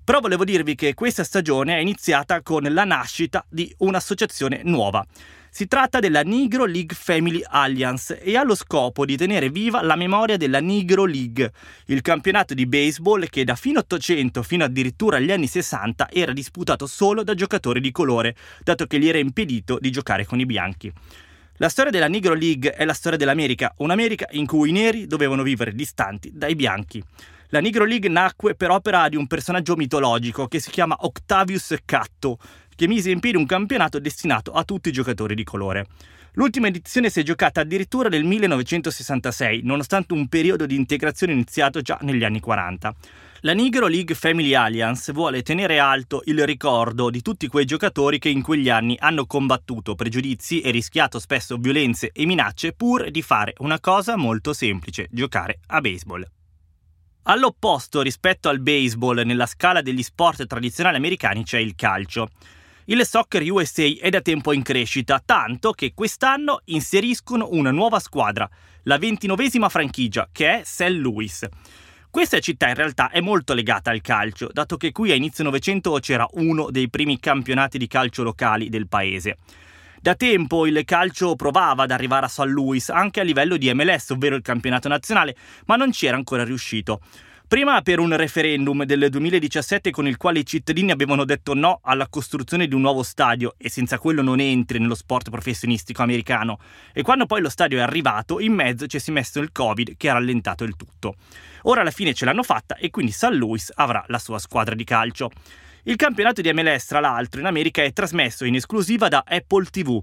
Però 0.04 0.20
volevo 0.20 0.44
dirvi 0.44 0.74
che 0.74 0.92
questa 0.92 1.24
stagione 1.24 1.76
è 1.76 1.80
iniziata 1.80 2.42
con 2.42 2.64
la 2.64 2.84
nascita 2.84 3.42
di 3.48 3.74
un'associazione 3.78 4.60
nuova. 4.64 5.02
Si 5.50 5.66
tratta 5.66 5.98
della 5.98 6.22
Negro 6.22 6.66
League 6.66 6.94
Family 6.94 7.42
Alliance 7.44 8.20
e 8.20 8.36
ha 8.36 8.44
lo 8.44 8.54
scopo 8.54 9.04
di 9.04 9.16
tenere 9.16 9.48
viva 9.48 9.82
la 9.82 9.96
memoria 9.96 10.36
della 10.36 10.60
Negro 10.60 11.04
League, 11.04 11.52
il 11.86 12.02
campionato 12.02 12.54
di 12.54 12.66
baseball 12.66 13.26
che 13.28 13.44
da 13.44 13.54
fine 13.54 13.78
800 13.78 14.42
fino 14.42 14.64
addirittura 14.64 15.16
agli 15.16 15.32
anni 15.32 15.46
60 15.46 16.10
era 16.10 16.32
disputato 16.32 16.86
solo 16.86 17.24
da 17.24 17.34
giocatori 17.34 17.80
di 17.80 17.90
colore, 17.90 18.36
dato 18.62 18.86
che 18.86 18.98
gli 18.98 19.08
era 19.08 19.18
impedito 19.18 19.78
di 19.80 19.90
giocare 19.90 20.26
con 20.26 20.38
i 20.38 20.46
bianchi. 20.46 20.92
La 21.56 21.68
storia 21.68 21.90
della 21.90 22.08
Negro 22.08 22.34
League 22.34 22.72
è 22.72 22.84
la 22.84 22.92
storia 22.92 23.18
dell'America, 23.18 23.72
un'America 23.78 24.28
in 24.32 24.46
cui 24.46 24.68
i 24.68 24.72
neri 24.72 25.06
dovevano 25.06 25.42
vivere 25.42 25.74
distanti 25.74 26.30
dai 26.32 26.54
bianchi. 26.54 27.02
La 27.48 27.60
Negro 27.60 27.84
League 27.84 28.10
nacque 28.10 28.54
per 28.54 28.70
opera 28.70 29.08
di 29.08 29.16
un 29.16 29.26
personaggio 29.26 29.74
mitologico 29.74 30.46
che 30.46 30.60
si 30.60 30.70
chiama 30.70 30.94
Octavius 31.00 31.74
Catto, 31.84 32.38
che 32.78 32.86
mise 32.86 33.10
in 33.10 33.18
piedi 33.18 33.36
un 33.36 33.44
campionato 33.44 33.98
destinato 33.98 34.52
a 34.52 34.62
tutti 34.62 34.90
i 34.90 34.92
giocatori 34.92 35.34
di 35.34 35.42
colore. 35.42 35.88
L'ultima 36.34 36.68
edizione 36.68 37.10
si 37.10 37.18
è 37.18 37.22
giocata 37.24 37.62
addirittura 37.62 38.08
nel 38.08 38.22
1966, 38.22 39.62
nonostante 39.64 40.12
un 40.12 40.28
periodo 40.28 40.64
di 40.64 40.76
integrazione 40.76 41.32
iniziato 41.32 41.80
già 41.80 41.98
negli 42.02 42.22
anni 42.22 42.38
40. 42.38 42.94
La 43.40 43.52
Negro 43.52 43.88
League 43.88 44.14
Family 44.14 44.54
Alliance 44.54 45.12
vuole 45.12 45.42
tenere 45.42 45.80
alto 45.80 46.22
il 46.26 46.46
ricordo 46.46 47.10
di 47.10 47.20
tutti 47.20 47.48
quei 47.48 47.64
giocatori 47.64 48.20
che 48.20 48.28
in 48.28 48.42
quegli 48.42 48.70
anni 48.70 48.96
hanno 48.96 49.26
combattuto 49.26 49.96
pregiudizi 49.96 50.60
e 50.60 50.70
rischiato 50.70 51.18
spesso 51.18 51.56
violenze 51.56 52.12
e 52.12 52.26
minacce 52.26 52.74
pur 52.74 53.10
di 53.10 53.22
fare 53.22 53.54
una 53.58 53.80
cosa 53.80 54.16
molto 54.16 54.52
semplice, 54.52 55.08
giocare 55.10 55.58
a 55.66 55.80
baseball. 55.80 56.24
All'opposto 57.24 58.02
rispetto 58.02 58.48
al 58.48 58.60
baseball 58.60 59.22
nella 59.22 59.46
scala 59.46 59.82
degli 59.82 60.04
sport 60.04 60.46
tradizionali 60.46 60.96
americani 60.96 61.42
c'è 61.42 61.58
il 61.58 61.74
calcio. 61.74 62.28
Il 62.90 63.04
Soccer 63.04 63.42
USA 63.50 63.84
è 64.00 64.08
da 64.08 64.22
tempo 64.22 64.50
in 64.54 64.62
crescita, 64.62 65.20
tanto 65.22 65.72
che 65.72 65.92
quest'anno 65.94 66.62
inseriscono 66.64 67.48
una 67.50 67.70
nuova 67.70 67.98
squadra, 67.98 68.48
la 68.84 68.96
ventinovesima 68.96 69.68
franchigia, 69.68 70.26
che 70.32 70.60
è 70.60 70.62
St. 70.64 70.88
Louis. 70.88 71.46
Questa 72.08 72.38
città 72.38 72.66
in 72.68 72.74
realtà 72.74 73.10
è 73.10 73.20
molto 73.20 73.52
legata 73.52 73.90
al 73.90 74.00
calcio, 74.00 74.48
dato 74.50 74.78
che 74.78 74.90
qui 74.90 75.10
a 75.10 75.14
inizio 75.14 75.44
Novecento 75.44 75.98
c'era 76.00 76.26
uno 76.32 76.70
dei 76.70 76.88
primi 76.88 77.20
campionati 77.20 77.76
di 77.76 77.88
calcio 77.88 78.22
locali 78.22 78.70
del 78.70 78.88
paese. 78.88 79.36
Da 80.00 80.14
tempo 80.14 80.66
il 80.66 80.82
calcio 80.86 81.36
provava 81.36 81.82
ad 81.82 81.90
arrivare 81.90 82.24
a 82.24 82.30
St. 82.30 82.44
Louis 82.46 82.88
anche 82.88 83.20
a 83.20 83.22
livello 83.22 83.58
di 83.58 83.70
MLS, 83.74 84.08
ovvero 84.10 84.34
il 84.34 84.40
campionato 84.40 84.88
nazionale, 84.88 85.36
ma 85.66 85.76
non 85.76 85.92
ci 85.92 86.06
era 86.06 86.16
ancora 86.16 86.42
riuscito. 86.42 87.02
Prima 87.48 87.80
per 87.80 87.98
un 87.98 88.14
referendum 88.14 88.84
del 88.84 89.08
2017 89.08 89.90
con 89.90 90.06
il 90.06 90.18
quale 90.18 90.40
i 90.40 90.44
cittadini 90.44 90.90
avevano 90.90 91.24
detto 91.24 91.54
no 91.54 91.80
alla 91.82 92.06
costruzione 92.06 92.68
di 92.68 92.74
un 92.74 92.82
nuovo 92.82 93.02
stadio 93.02 93.54
e 93.56 93.70
senza 93.70 93.98
quello 93.98 94.20
non 94.20 94.38
entri 94.38 94.78
nello 94.78 94.94
sport 94.94 95.30
professionistico 95.30 96.02
americano. 96.02 96.58
E 96.92 97.00
quando 97.00 97.24
poi 97.24 97.40
lo 97.40 97.48
stadio 97.48 97.78
è 97.78 97.80
arrivato, 97.80 98.38
in 98.38 98.52
mezzo 98.52 98.86
ci 98.86 98.98
si 98.98 99.08
è 99.08 99.14
messo 99.14 99.40
il 99.40 99.50
Covid 99.50 99.96
che 99.96 100.10
ha 100.10 100.12
rallentato 100.12 100.64
il 100.64 100.76
tutto. 100.76 101.14
Ora 101.62 101.80
alla 101.80 101.90
fine 101.90 102.12
ce 102.12 102.26
l'hanno 102.26 102.42
fatta 102.42 102.76
e 102.76 102.90
quindi 102.90 103.12
St. 103.12 103.30
Louis 103.30 103.72
avrà 103.76 104.04
la 104.08 104.18
sua 104.18 104.38
squadra 104.38 104.74
di 104.74 104.84
calcio. 104.84 105.30
Il 105.84 105.96
campionato 105.96 106.42
di 106.42 106.52
MLS, 106.52 106.84
tra 106.84 107.00
l'altro, 107.00 107.40
in 107.40 107.46
America 107.46 107.82
è 107.82 107.94
trasmesso 107.94 108.44
in 108.44 108.56
esclusiva 108.56 109.08
da 109.08 109.24
Apple 109.26 109.64
TV. 109.70 109.98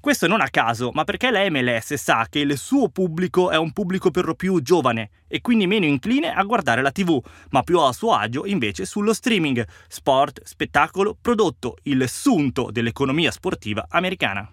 Questo 0.00 0.26
non 0.26 0.40
a 0.40 0.48
caso, 0.48 0.90
ma 0.94 1.04
perché 1.04 1.30
la 1.30 1.48
MLS 1.50 1.92
sa 1.92 2.26
che 2.30 2.38
il 2.38 2.56
suo 2.56 2.88
pubblico 2.88 3.50
è 3.50 3.58
un 3.58 3.70
pubblico 3.70 4.10
per 4.10 4.24
lo 4.24 4.34
più 4.34 4.62
giovane 4.62 5.10
e 5.28 5.42
quindi 5.42 5.66
meno 5.66 5.84
incline 5.84 6.32
a 6.32 6.42
guardare 6.44 6.80
la 6.80 6.90
TV, 6.90 7.22
ma 7.50 7.62
più 7.62 7.78
a 7.78 7.92
suo 7.92 8.14
agio 8.14 8.46
invece 8.46 8.86
sullo 8.86 9.12
streaming, 9.12 9.62
sport, 9.88 10.40
spettacolo, 10.42 11.18
prodotto, 11.20 11.76
il 11.82 12.08
sunto 12.08 12.70
dell'economia 12.70 13.30
sportiva 13.30 13.84
americana. 13.90 14.50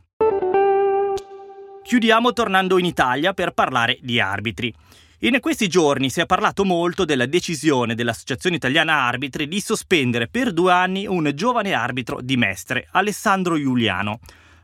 Chiudiamo 1.82 2.34
tornando 2.34 2.78
in 2.78 2.84
Italia 2.84 3.34
per 3.34 3.52
parlare 3.52 4.00
di 4.02 4.20
arbitri. 4.20 4.74
In 5.20 5.40
questi 5.40 5.70
giorni 5.70 6.10
si 6.10 6.20
è 6.20 6.26
parlato 6.26 6.66
molto 6.66 7.06
della 7.06 7.26
decisione 7.26 7.96
dell'Associazione 7.96 8.58
Italiana 8.58 9.06
Arbitri 9.06 9.48
di 9.48 9.62
sospendere 9.62 10.28
per 10.28 10.52
due 10.52 10.74
anni 10.74 11.08
un 11.08 11.32
giovane 11.34 11.72
arbitro 11.72 12.20
di 12.22 12.36
Mestre, 12.36 12.90
Alessandro 12.92 13.58
Giuliano. 13.58 14.20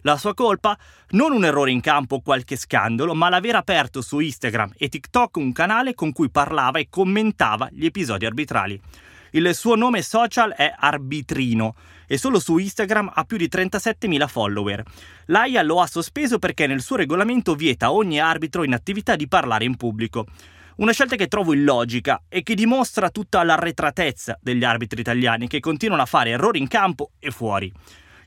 La 0.05 0.17
sua 0.17 0.33
colpa? 0.33 0.77
Non 1.11 1.31
un 1.31 1.45
errore 1.45 1.71
in 1.71 1.79
campo 1.79 2.15
o 2.15 2.21
qualche 2.21 2.57
scandalo, 2.57 3.13
ma 3.13 3.29
l'aver 3.29 3.55
aperto 3.55 4.01
su 4.01 4.19
Instagram 4.19 4.73
e 4.77 4.89
TikTok 4.89 5.37
un 5.37 5.53
canale 5.53 5.93
con 5.93 6.11
cui 6.11 6.29
parlava 6.29 6.79
e 6.79 6.87
commentava 6.89 7.69
gli 7.71 7.85
episodi 7.85 8.25
arbitrali. 8.25 8.79
Il 9.31 9.55
suo 9.55 9.75
nome 9.75 10.01
social 10.01 10.51
è 10.51 10.73
Arbitrino 10.77 11.75
e 12.05 12.17
solo 12.17 12.39
su 12.39 12.57
Instagram 12.57 13.11
ha 13.13 13.23
più 13.23 13.37
di 13.37 13.47
37.000 13.49 14.27
follower. 14.27 14.83
L'AIA 15.27 15.63
lo 15.63 15.79
ha 15.79 15.87
sospeso 15.87 16.37
perché 16.37 16.67
nel 16.67 16.81
suo 16.81 16.97
regolamento 16.97 17.55
vieta 17.55 17.85
a 17.85 17.93
ogni 17.93 18.19
arbitro 18.19 18.63
in 18.63 18.73
attività 18.73 19.15
di 19.15 19.29
parlare 19.29 19.63
in 19.63 19.77
pubblico. 19.77 20.25
Una 20.75 20.91
scelta 20.91 21.15
che 21.15 21.29
trovo 21.29 21.53
illogica 21.53 22.23
e 22.27 22.43
che 22.43 22.55
dimostra 22.55 23.09
tutta 23.09 23.41
l'arretratezza 23.41 24.37
degli 24.41 24.65
arbitri 24.65 24.99
italiani 24.99 25.47
che 25.47 25.61
continuano 25.61 26.01
a 26.01 26.07
fare 26.07 26.31
errori 26.31 26.59
in 26.59 26.67
campo 26.67 27.11
e 27.19 27.31
fuori. 27.31 27.71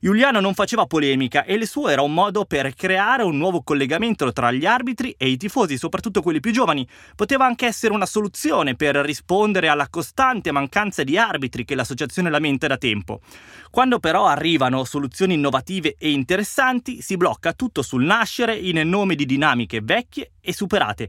Giuliano 0.00 0.41
non 0.41 0.55
faceva 0.55 0.87
polemica 0.87 1.45
e 1.45 1.55
il 1.55 1.67
suo 1.67 1.88
era 1.88 2.03
un 2.03 2.12
modo 2.12 2.45
per 2.45 2.75
creare 2.75 3.23
un 3.23 3.37
nuovo 3.37 3.62
collegamento 3.62 4.33
tra 4.33 4.53
gli 4.53 4.67
arbitri 4.67 5.15
e 5.17 5.29
i 5.29 5.37
tifosi, 5.37 5.79
soprattutto 5.79 6.23
quelli 6.23 6.41
più 6.41 6.53
giovani. 6.53 6.87
Poteva 7.15 7.47
anche 7.47 7.67
essere 7.67 7.95
una 7.95 8.07
soluzione 8.07 8.76
per 8.76 8.97
rispondere 8.97 9.69
alla 9.69 9.88
costante 9.88 10.53
mancanza 10.53 11.03
di 11.03 11.19
arbitri 11.19 11.65
che 11.65 11.75
l'associazione 11.75 12.31
lamenta 12.31 12.67
da 12.67 12.76
tempo. 12.76 13.21
Quando 13.71 13.99
però 13.99 14.26
arrivano 14.26 14.85
soluzioni 14.85 15.35
innovative 15.35 15.97
e 15.99 16.11
interessanti, 16.11 17.00
si 17.00 17.17
blocca 17.17 17.53
tutto 17.53 17.83
sul 17.83 18.05
nascere 18.05 18.55
in 18.57 18.81
nome 18.88 19.15
di 19.15 19.26
dinamiche 19.26 19.81
vecchie 19.83 20.33
e 20.41 20.53
superate 20.53 21.09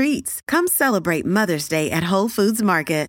treats. 0.01 0.41
Come 0.47 0.67
celebrate 0.67 1.25
Mother's 1.25 1.67
Day 1.67 1.91
at 1.91 2.11
Whole 2.11 2.29
Foods 2.29 2.61
Market. 2.61 3.07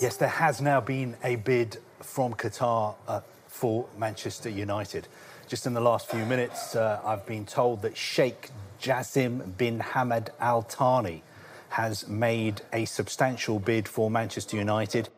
Yes, 0.00 0.16
there 0.18 0.28
has 0.28 0.60
now 0.60 0.80
been 0.80 1.16
a 1.22 1.36
bid 1.36 1.78
from 2.00 2.34
Qatar 2.34 2.94
uh, 3.08 3.20
for 3.46 3.86
Manchester 3.98 4.50
United. 4.50 5.08
Just 5.48 5.66
in 5.66 5.74
the 5.74 5.80
last 5.80 6.10
few 6.10 6.24
minutes, 6.26 6.74
uh, 6.74 7.00
I've 7.04 7.24
been 7.26 7.44
told 7.44 7.82
that 7.82 7.96
Sheikh 7.96 8.50
Jassim 8.80 9.56
bin 9.56 9.80
Hamad 9.80 10.28
Al 10.38 10.62
Thani 10.62 11.22
has 11.68 12.06
made 12.08 12.62
a 12.72 12.84
substantial 12.86 13.58
bid 13.58 13.86
for 13.88 14.10
Manchester 14.10 14.58
United. 14.58 15.08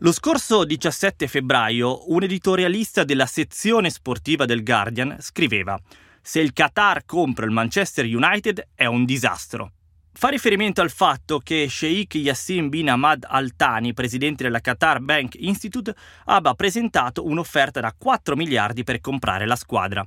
Lo 0.00 0.12
scorso 0.12 0.64
17 0.64 1.26
febbraio, 1.26 2.12
un 2.12 2.22
editorialista 2.22 3.04
della 3.04 3.26
sezione 3.26 3.90
sportiva 3.90 4.44
del 4.44 4.62
Guardian 4.62 5.16
scriveva 5.20 5.78
se 6.22 6.40
il 6.40 6.52
Qatar 6.52 7.04
compra 7.04 7.46
il 7.46 7.52
Manchester 7.52 8.04
United 8.04 8.68
è 8.74 8.86
un 8.86 9.04
disastro. 9.04 9.72
Fa 10.12 10.28
riferimento 10.28 10.80
al 10.80 10.90
fatto 10.90 11.38
che 11.38 11.68
Sheikh 11.68 12.16
Yassin 12.16 12.68
bin 12.68 12.90
Ahmad 12.90 13.24
Al 13.28 13.54
Thani, 13.54 13.94
presidente 13.94 14.42
della 14.42 14.60
Qatar 14.60 14.98
Bank 14.98 15.36
Institute, 15.38 15.94
abbia 16.24 16.54
presentato 16.54 17.24
un'offerta 17.24 17.80
da 17.80 17.94
4 17.96 18.34
miliardi 18.34 18.82
per 18.82 19.00
comprare 19.00 19.46
la 19.46 19.54
squadra. 19.54 20.04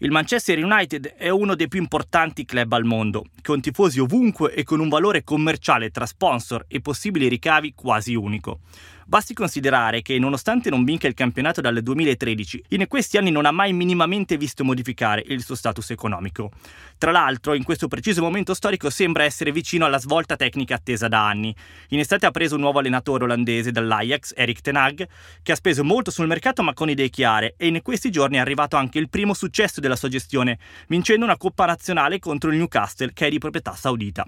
Il 0.00 0.10
Manchester 0.12 0.62
United 0.62 1.14
è 1.16 1.28
uno 1.28 1.56
dei 1.56 1.66
più 1.66 1.80
importanti 1.80 2.44
club 2.44 2.72
al 2.74 2.84
mondo, 2.84 3.24
con 3.42 3.60
tifosi 3.60 3.98
ovunque 3.98 4.52
e 4.52 4.62
con 4.62 4.78
un 4.78 4.88
valore 4.88 5.24
commerciale 5.24 5.90
tra 5.90 6.06
sponsor 6.06 6.66
e 6.68 6.80
possibili 6.80 7.26
ricavi 7.26 7.72
quasi 7.74 8.14
unico. 8.14 8.60
Basti 9.08 9.32
considerare 9.32 10.02
che, 10.02 10.18
nonostante 10.18 10.68
non 10.68 10.84
vinca 10.84 11.06
il 11.06 11.14
campionato 11.14 11.62
dal 11.62 11.80
2013, 11.80 12.64
in 12.68 12.86
questi 12.86 13.16
anni 13.16 13.30
non 13.30 13.46
ha 13.46 13.50
mai 13.50 13.72
minimamente 13.72 14.36
visto 14.36 14.64
modificare 14.64 15.24
il 15.28 15.42
suo 15.42 15.54
status 15.54 15.88
economico. 15.92 16.50
Tra 16.98 17.10
l'altro, 17.10 17.54
in 17.54 17.62
questo 17.62 17.88
preciso 17.88 18.20
momento 18.20 18.52
storico 18.52 18.90
sembra 18.90 19.24
essere 19.24 19.50
vicino 19.50 19.86
alla 19.86 19.96
svolta 19.96 20.36
tecnica 20.36 20.74
attesa 20.74 21.08
da 21.08 21.26
anni. 21.26 21.56
In 21.88 22.00
estate 22.00 22.26
ha 22.26 22.30
preso 22.30 22.56
un 22.56 22.60
nuovo 22.60 22.80
allenatore 22.80 23.24
olandese 23.24 23.70
dall'Ajax, 23.70 24.34
Erik 24.36 24.60
Ten 24.60 24.76
Hag, 24.76 25.08
che 25.42 25.52
ha 25.52 25.56
speso 25.56 25.82
molto 25.84 26.10
sul 26.10 26.26
mercato 26.26 26.62
ma 26.62 26.74
con 26.74 26.90
idee 26.90 27.08
chiare 27.08 27.54
e 27.56 27.66
in 27.68 27.80
questi 27.80 28.10
giorni 28.10 28.36
è 28.36 28.40
arrivato 28.40 28.76
anche 28.76 28.98
il 28.98 29.08
primo 29.08 29.32
successo 29.32 29.80
della 29.80 29.96
sua 29.96 30.10
gestione, 30.10 30.58
vincendo 30.86 31.24
una 31.24 31.38
Coppa 31.38 31.64
Nazionale 31.64 32.18
contro 32.18 32.50
il 32.50 32.58
Newcastle 32.58 33.12
che 33.14 33.28
è 33.28 33.30
di 33.30 33.38
proprietà 33.38 33.74
saudita. 33.74 34.26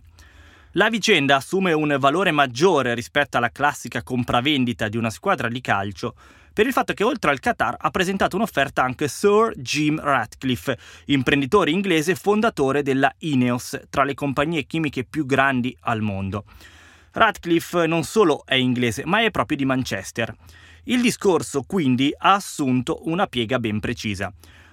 La 0.75 0.89
vicenda 0.89 1.35
assume 1.35 1.73
un 1.73 1.97
valore 1.99 2.31
maggiore 2.31 2.95
rispetto 2.95 3.37
alla 3.37 3.51
classica 3.51 4.05
compravendita 4.05 4.89
di 4.89 4.97
una 4.97 5.11
squadra 5.11 5.49
di 5.49 5.61
calcio 5.61 6.15
per 6.53 6.65
il 6.65 6.73
fatto 6.73 6.93
che 6.93 7.03
oltre 7.03 7.33
al 7.33 7.41
Qatar 7.41 7.75
ha 7.77 7.91
presentato 7.91 8.37
un'offerta 8.37 8.81
anche 8.81 9.09
Sir 9.09 9.53
Jim 9.57 10.01
Ratcliffe, 10.01 10.79
imprenditore 11.07 11.73
inglese 11.73 12.15
fondatore 12.15 12.83
della 12.83 13.13
Ineos, 13.19 13.81
tra 13.91 14.05
le 14.05 14.15
compagnie 14.15 14.65
chimiche 14.65 15.03
più 15.03 15.27
grandi 15.27 15.77
al 15.81 16.03
mondo. 16.03 16.45
Ratcliffe 17.13 17.89
non 17.89 18.05
solo 18.05 18.45
è 18.47 18.55
inglese, 18.55 19.05
ma 19.05 19.23
è 19.23 19.31
proprio 19.33 19.57
di 19.57 19.65
Manchester. 19.65 20.33
Il 20.85 21.01
discorso 21.01 21.63
quindi 21.63 22.15
ha 22.17 22.35
assunto 22.35 23.09
una 23.09 23.27
piega 23.27 23.59
ben 23.59 23.81
precisa. 23.81 24.33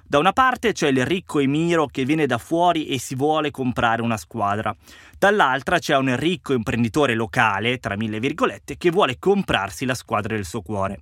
Da 0.10 0.20
una 0.20 0.32
parte 0.32 0.72
c'è 0.72 0.88
il 0.88 1.06
ricco 1.06 1.40
Emiro 1.40 1.88
che 1.88 2.06
viene 2.06 2.28
da 2.28 2.38
fuori 2.38 2.88
e 2.88 2.98
si 2.98 3.14
vuole 3.14 3.52
comprare 3.52 4.02
una 4.02 4.16
squadra. 4.16 4.74
Dall'altra 5.20 5.80
c'è 5.80 5.98
un 5.98 6.16
ricco 6.16 6.54
imprenditore 6.54 7.14
locale, 7.14 7.78
tra 7.80 7.98
mille 7.98 8.22
virgolette, 8.22 8.78
che 8.78 8.90
vuole 8.90 9.20
comprarsi 9.20 9.84
la 9.84 9.96
squadra 9.96 10.34
del 10.34 10.46
suo 10.46 10.62
cuore. 10.62 11.02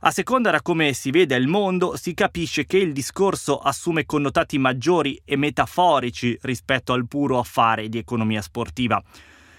A 0.00 0.10
seconda 0.10 0.50
da 0.50 0.60
come 0.60 0.92
si 0.92 1.10
vede 1.10 1.34
il 1.36 1.48
mondo, 1.48 1.96
si 1.96 2.12
capisce 2.12 2.66
che 2.66 2.76
il 2.76 2.92
discorso 2.92 3.56
assume 3.56 4.04
connotati 4.04 4.58
maggiori 4.58 5.18
e 5.24 5.36
metaforici 5.36 6.36
rispetto 6.42 6.92
al 6.92 7.08
puro 7.08 7.38
affare 7.38 7.88
di 7.88 7.96
economia 7.96 8.42
sportiva. 8.42 9.02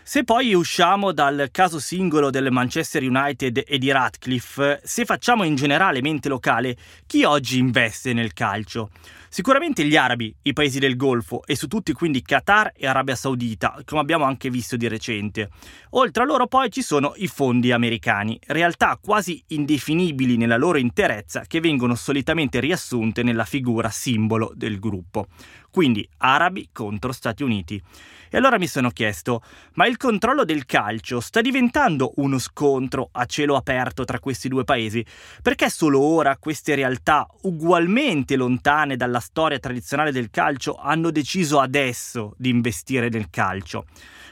Se 0.06 0.26
poi 0.26 0.54
usciamo 0.54 1.14
dal 1.14 1.48
caso 1.50 1.80
singolo 1.80 2.30
del 2.30 2.52
Manchester 2.52 3.04
United 3.04 3.64
e 3.66 3.78
di 3.78 3.90
Ratcliffe, 3.90 4.82
se 4.84 5.06
facciamo 5.06 5.44
in 5.44 5.56
generale 5.56 6.02
mente 6.02 6.28
locale, 6.28 6.76
chi 7.08 7.24
oggi 7.24 7.58
investe 7.58 8.12
nel 8.12 8.34
calcio? 8.34 8.90
Sicuramente 9.34 9.84
gli 9.84 9.96
arabi, 9.96 10.32
i 10.44 10.54
paesi 10.54 10.78
del 10.78 10.96
Golfo 10.96 11.42
e 11.48 11.56
su 11.56 11.66
tutti 11.66 11.92
quindi 11.94 12.22
Qatar 12.22 12.72
e 12.76 12.86
Arabia 12.86 13.16
Saudita, 13.16 13.82
come 13.84 14.00
abbiamo 14.00 14.26
anche 14.26 14.52
visto 14.52 14.78
di 14.78 14.88
recente. 14.88 15.50
Oltre 15.94 16.22
a 16.22 16.26
loro 16.28 16.46
poi 16.46 16.70
ci 16.70 16.84
sono 16.84 17.14
i 17.16 17.26
fondi 17.26 17.72
americani, 17.72 18.40
realtà 18.46 19.00
quasi 19.02 19.44
indefinibili 19.48 20.38
nella 20.38 20.58
loro 20.58 20.78
interezza 20.78 21.46
che 21.48 21.62
vengono 21.62 21.96
solitamente 21.96 22.60
riassunte 22.60 23.24
nella 23.24 23.44
figura 23.44 23.90
simbolo 23.90 24.52
del 24.54 24.78
gruppo. 24.78 25.26
Quindi 25.72 26.08
arabi 26.18 26.70
contro 26.72 27.12
Stati 27.12 27.42
Uniti. 27.42 27.82
E 28.30 28.38
allora 28.38 28.60
mi 28.60 28.68
sono 28.68 28.92
chiesto, 28.92 29.42
ma 29.74 29.88
il 29.88 29.98
controllo 29.98 30.44
del 30.46 30.66
calcio 30.66 31.20
sta 31.20 31.42
diventando 31.42 32.14
uno 32.18 32.38
scontro 32.38 33.10
a 33.12 33.26
cielo 33.26 33.56
aperto 33.56 34.06
tra 34.06 34.20
questi 34.20 34.48
due 34.48 34.64
paesi? 34.64 35.04
Perché 35.42 35.72
solo 35.72 36.00
ora 36.00 36.38
queste 36.38 36.76
realtà, 36.76 37.28
ugualmente 37.42 38.36
lontane 38.36 38.96
dalla 38.96 39.20
storia 39.24 39.58
tradizionale 39.58 40.12
del 40.12 40.30
calcio, 40.30 40.76
hanno 40.76 41.10
deciso 41.10 41.62
adesso 41.62 42.34
di 42.38 42.50
investire 42.50 43.08
nel 43.08 43.30
calcio? 43.30 43.86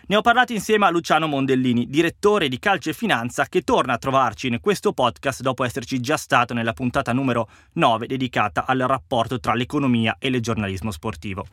Ne 0.07 0.17
ho 0.17 0.21
parlato 0.21 0.51
insieme 0.51 0.85
a 0.85 0.89
Luciano 0.89 1.27
Mondellini, 1.27 1.87
direttore 1.87 2.49
di 2.49 2.59
Calcio 2.59 2.89
e 2.89 2.93
Finanza, 2.93 3.45
che 3.45 3.61
torna 3.61 3.93
a 3.93 3.97
trovarci 3.97 4.47
in 4.47 4.59
questo 4.59 4.91
podcast 4.91 5.41
dopo 5.41 5.63
esserci 5.63 6.01
già 6.01 6.17
stato 6.17 6.53
nella 6.53 6.73
puntata 6.73 7.13
numero 7.13 7.47
9 7.73 8.07
dedicata 8.07 8.65
al 8.65 8.79
rapporto 8.79 9.39
tra 9.39 9.53
l'economia 9.53 10.17
e 10.19 10.27
il 10.27 10.41
giornalismo 10.41 10.91
sportivo. 10.91 11.45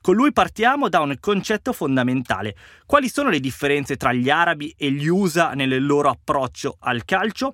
Con 0.00 0.14
lui 0.14 0.32
partiamo 0.32 0.88
da 0.88 1.00
un 1.00 1.14
concetto 1.20 1.74
fondamentale. 1.74 2.56
Quali 2.86 3.10
sono 3.10 3.28
le 3.28 3.38
differenze 3.38 3.98
tra 3.98 4.14
gli 4.14 4.30
arabi 4.30 4.74
e 4.78 4.90
gli 4.90 5.06
USA 5.06 5.52
nel 5.52 5.84
loro 5.84 6.08
approccio 6.08 6.76
al 6.80 7.04
calcio? 7.04 7.52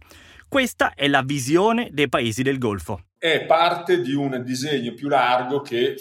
Questa 0.49 0.95
è 0.95 1.09
la 1.09 1.23
visione 1.23 1.91
dei 1.93 2.09
paesi 2.09 2.43
del 2.43 2.59
Golfo. 2.59 3.07
È 3.19 3.45
parte 3.45 4.01
di 4.01 4.15
un 4.15 4.43
disegno 4.45 4.95
più 4.95 5.09
largo 5.09 5.61
che 5.61 5.97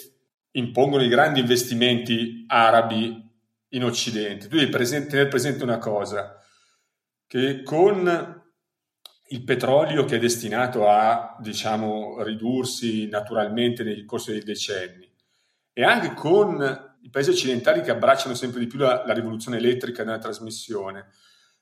impongono 0.52 1.02
i 1.02 1.08
grandi 1.08 1.40
investimenti 1.40 2.44
arabi 2.46 3.24
in 3.70 3.84
Occidente. 3.84 4.46
Tu 4.46 4.56
devi 4.56 4.70
presente, 4.70 5.08
tenere 5.08 5.28
presente 5.28 5.64
una 5.64 5.78
cosa, 5.78 6.40
che 7.26 7.62
con 7.62 8.44
il 9.28 9.42
petrolio 9.42 10.04
che 10.04 10.16
è 10.16 10.20
destinato 10.20 10.88
a, 10.88 11.36
diciamo, 11.40 12.22
ridursi 12.22 13.08
naturalmente 13.08 13.82
nel 13.82 14.04
corso 14.04 14.30
dei 14.30 14.42
decenni, 14.42 15.12
e 15.72 15.82
anche 15.82 16.14
con 16.14 16.96
i 17.02 17.10
paesi 17.10 17.30
occidentali 17.30 17.82
che 17.82 17.90
abbracciano 17.90 18.34
sempre 18.34 18.60
di 18.60 18.68
più 18.68 18.78
la, 18.78 19.04
la 19.04 19.12
rivoluzione 19.12 19.58
elettrica 19.58 20.04
nella 20.04 20.18
trasmissione, 20.18 21.10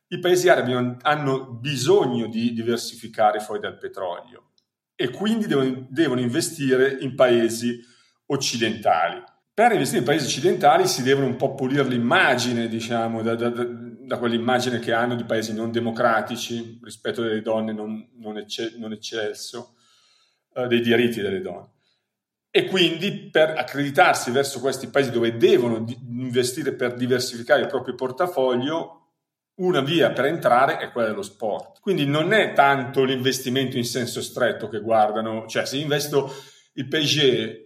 i 0.08 0.18
paesi 0.18 0.48
arabi 0.48 0.72
hanno 1.02 1.46
bisogno 1.52 2.26
di 2.26 2.52
diversificare 2.52 3.40
fuori 3.40 3.60
dal 3.60 3.78
petrolio 3.78 4.50
e 4.94 5.10
quindi 5.10 5.46
devono, 5.46 5.86
devono 5.88 6.20
investire 6.20 6.98
in 7.00 7.14
paesi 7.14 7.80
occidentali. 8.26 9.22
Per 9.52 9.72
investire 9.72 10.00
in 10.00 10.06
paesi 10.06 10.26
occidentali 10.26 10.86
si 10.86 11.02
devono 11.02 11.26
un 11.26 11.36
po' 11.36 11.54
pulire 11.54 11.84
l'immagine, 11.84 12.68
diciamo, 12.68 13.22
da, 13.22 13.34
da, 13.34 13.48
da 13.50 14.18
quell'immagine 14.18 14.78
che 14.78 14.92
hanno 14.92 15.14
di 15.14 15.24
paesi 15.24 15.54
non 15.54 15.70
democratici, 15.70 16.78
rispetto 16.82 17.22
delle 17.22 17.40
donne 17.40 17.72
non, 17.72 18.08
non, 18.16 18.36
ecce, 18.36 18.74
non 18.76 18.92
eccelso, 18.92 19.74
eh, 20.54 20.66
dei 20.66 20.80
diritti 20.80 21.20
delle 21.20 21.40
donne 21.40 21.72
e 22.56 22.66
quindi 22.66 23.30
per 23.32 23.50
accreditarsi 23.50 24.30
verso 24.30 24.60
questi 24.60 24.86
paesi 24.86 25.10
dove 25.10 25.36
devono 25.36 25.84
investire 26.08 26.72
per 26.72 26.94
diversificare 26.94 27.62
il 27.62 27.66
proprio 27.66 27.96
portafoglio, 27.96 29.03
una 29.56 29.80
via 29.80 30.10
per 30.12 30.24
entrare 30.24 30.78
è 30.78 30.90
quella 30.90 31.08
dello 31.08 31.22
sport. 31.22 31.80
Quindi 31.80 32.06
non 32.06 32.32
è 32.32 32.52
tanto 32.52 33.04
l'investimento 33.04 33.76
in 33.76 33.84
senso 33.84 34.20
stretto 34.20 34.68
che 34.68 34.80
guardano, 34.80 35.46
cioè 35.46 35.66
se 35.66 35.76
investo 35.76 36.32
il 36.74 36.88
PSG 36.88 37.62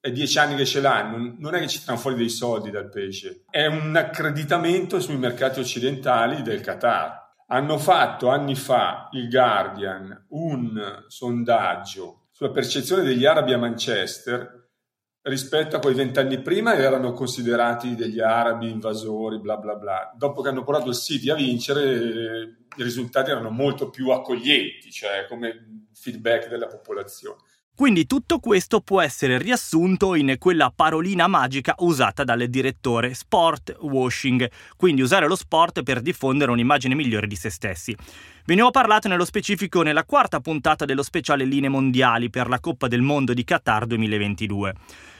è 0.00 0.10
dieci 0.10 0.38
anni 0.38 0.56
che 0.56 0.64
ce 0.64 0.80
l'hanno, 0.80 1.34
non 1.38 1.54
è 1.54 1.60
che 1.60 1.68
ci 1.68 1.80
tirano 1.80 1.98
fuori 1.98 2.16
dei 2.16 2.28
soldi 2.28 2.70
dal 2.70 2.88
PSG, 2.88 3.44
è 3.50 3.66
un 3.66 3.94
accreditamento 3.96 5.00
sui 5.00 5.16
mercati 5.16 5.60
occidentali 5.60 6.42
del 6.42 6.60
Qatar. 6.60 7.26
Hanno 7.48 7.78
fatto 7.78 8.28
anni 8.28 8.54
fa 8.54 9.08
il 9.12 9.28
Guardian 9.28 10.26
un 10.30 11.04
sondaggio 11.08 12.28
sulla 12.30 12.50
percezione 12.50 13.02
degli 13.02 13.24
arabi 13.24 13.52
a 13.52 13.58
Manchester 13.58 14.57
rispetto 15.28 15.76
a 15.76 15.78
quei 15.78 15.94
vent'anni 15.94 16.40
prima 16.40 16.74
erano 16.74 17.12
considerati 17.12 17.94
degli 17.94 18.20
arabi 18.20 18.70
invasori, 18.70 19.38
bla 19.38 19.56
bla 19.56 19.76
bla. 19.76 20.12
Dopo 20.16 20.42
che 20.42 20.48
hanno 20.48 20.64
portato 20.64 20.88
il 20.88 20.96
City 20.96 21.30
a 21.30 21.34
vincere, 21.34 22.66
i 22.76 22.82
risultati 22.82 23.30
erano 23.30 23.50
molto 23.50 23.90
più 23.90 24.10
accoglienti, 24.10 24.90
cioè 24.90 25.26
come 25.28 25.86
feedback 25.92 26.48
della 26.48 26.66
popolazione. 26.66 27.36
Quindi 27.78 28.06
tutto 28.06 28.40
questo 28.40 28.80
può 28.80 29.00
essere 29.00 29.38
riassunto 29.38 30.16
in 30.16 30.34
quella 30.36 30.72
parolina 30.74 31.28
magica 31.28 31.76
usata 31.78 32.24
dal 32.24 32.48
direttore 32.48 33.14
sport 33.14 33.76
washing, 33.78 34.50
quindi 34.76 35.00
usare 35.00 35.28
lo 35.28 35.36
sport 35.36 35.84
per 35.84 36.00
diffondere 36.00 36.50
un'immagine 36.50 36.96
migliore 36.96 37.28
di 37.28 37.36
se 37.36 37.50
stessi. 37.50 37.96
Ve 38.44 38.54
ne 38.56 38.62
ho 38.62 38.70
parlato 38.70 39.06
nello 39.06 39.24
specifico 39.24 39.82
nella 39.82 40.02
quarta 40.02 40.40
puntata 40.40 40.84
dello 40.86 41.04
speciale 41.04 41.44
Linee 41.44 41.68
Mondiali 41.68 42.30
per 42.30 42.48
la 42.48 42.58
Coppa 42.58 42.88
del 42.88 43.02
Mondo 43.02 43.32
di 43.32 43.44
Qatar 43.44 43.86
2022. 43.86 44.74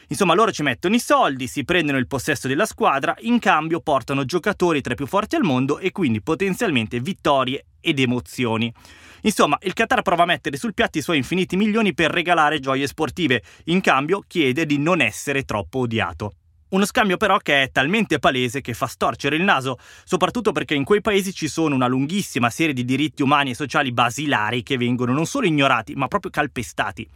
Insomma, 0.08 0.34
loro 0.34 0.52
ci 0.52 0.62
mettono 0.62 0.94
i 0.94 1.00
soldi, 1.00 1.46
si 1.46 1.64
prendono 1.64 1.98
il 1.98 2.06
possesso 2.06 2.48
della 2.48 2.64
squadra, 2.64 3.14
in 3.20 3.38
cambio 3.38 3.80
portano 3.80 4.24
giocatori 4.24 4.80
tra 4.80 4.94
i 4.94 4.96
più 4.96 5.06
forti 5.06 5.36
al 5.36 5.42
mondo 5.42 5.78
e 5.78 5.92
quindi 5.92 6.22
potenzialmente 6.22 6.98
vittorie 7.00 7.64
ed 7.80 7.98
emozioni. 7.98 8.72
Insomma, 9.22 9.58
il 9.62 9.74
Qatar 9.74 10.02
prova 10.02 10.22
a 10.22 10.26
mettere 10.26 10.56
sul 10.56 10.74
piatto 10.74 10.96
i 10.96 11.02
suoi 11.02 11.18
infiniti 11.18 11.56
milioni 11.56 11.92
per 11.92 12.10
regalare 12.10 12.58
gioie 12.58 12.86
sportive, 12.86 13.42
in 13.64 13.80
cambio 13.80 14.22
chiede 14.26 14.64
di 14.64 14.78
non 14.78 15.00
essere 15.00 15.44
troppo 15.44 15.80
odiato. 15.80 16.32
Uno 16.70 16.84
scambio 16.84 17.16
però 17.16 17.38
che 17.38 17.62
è 17.62 17.70
talmente 17.70 18.18
palese 18.18 18.60
che 18.60 18.74
fa 18.74 18.86
storcere 18.86 19.36
il 19.36 19.42
naso, 19.42 19.78
soprattutto 20.04 20.52
perché 20.52 20.74
in 20.74 20.84
quei 20.84 21.00
paesi 21.00 21.32
ci 21.32 21.48
sono 21.48 21.74
una 21.74 21.86
lunghissima 21.86 22.50
serie 22.50 22.74
di 22.74 22.84
diritti 22.84 23.22
umani 23.22 23.50
e 23.50 23.54
sociali 23.54 23.92
basilari 23.92 24.62
che 24.62 24.76
vengono 24.76 25.12
non 25.12 25.26
solo 25.26 25.46
ignorati, 25.46 25.94
ma 25.94 26.08
proprio 26.08 26.30
calpestati. 26.30 27.08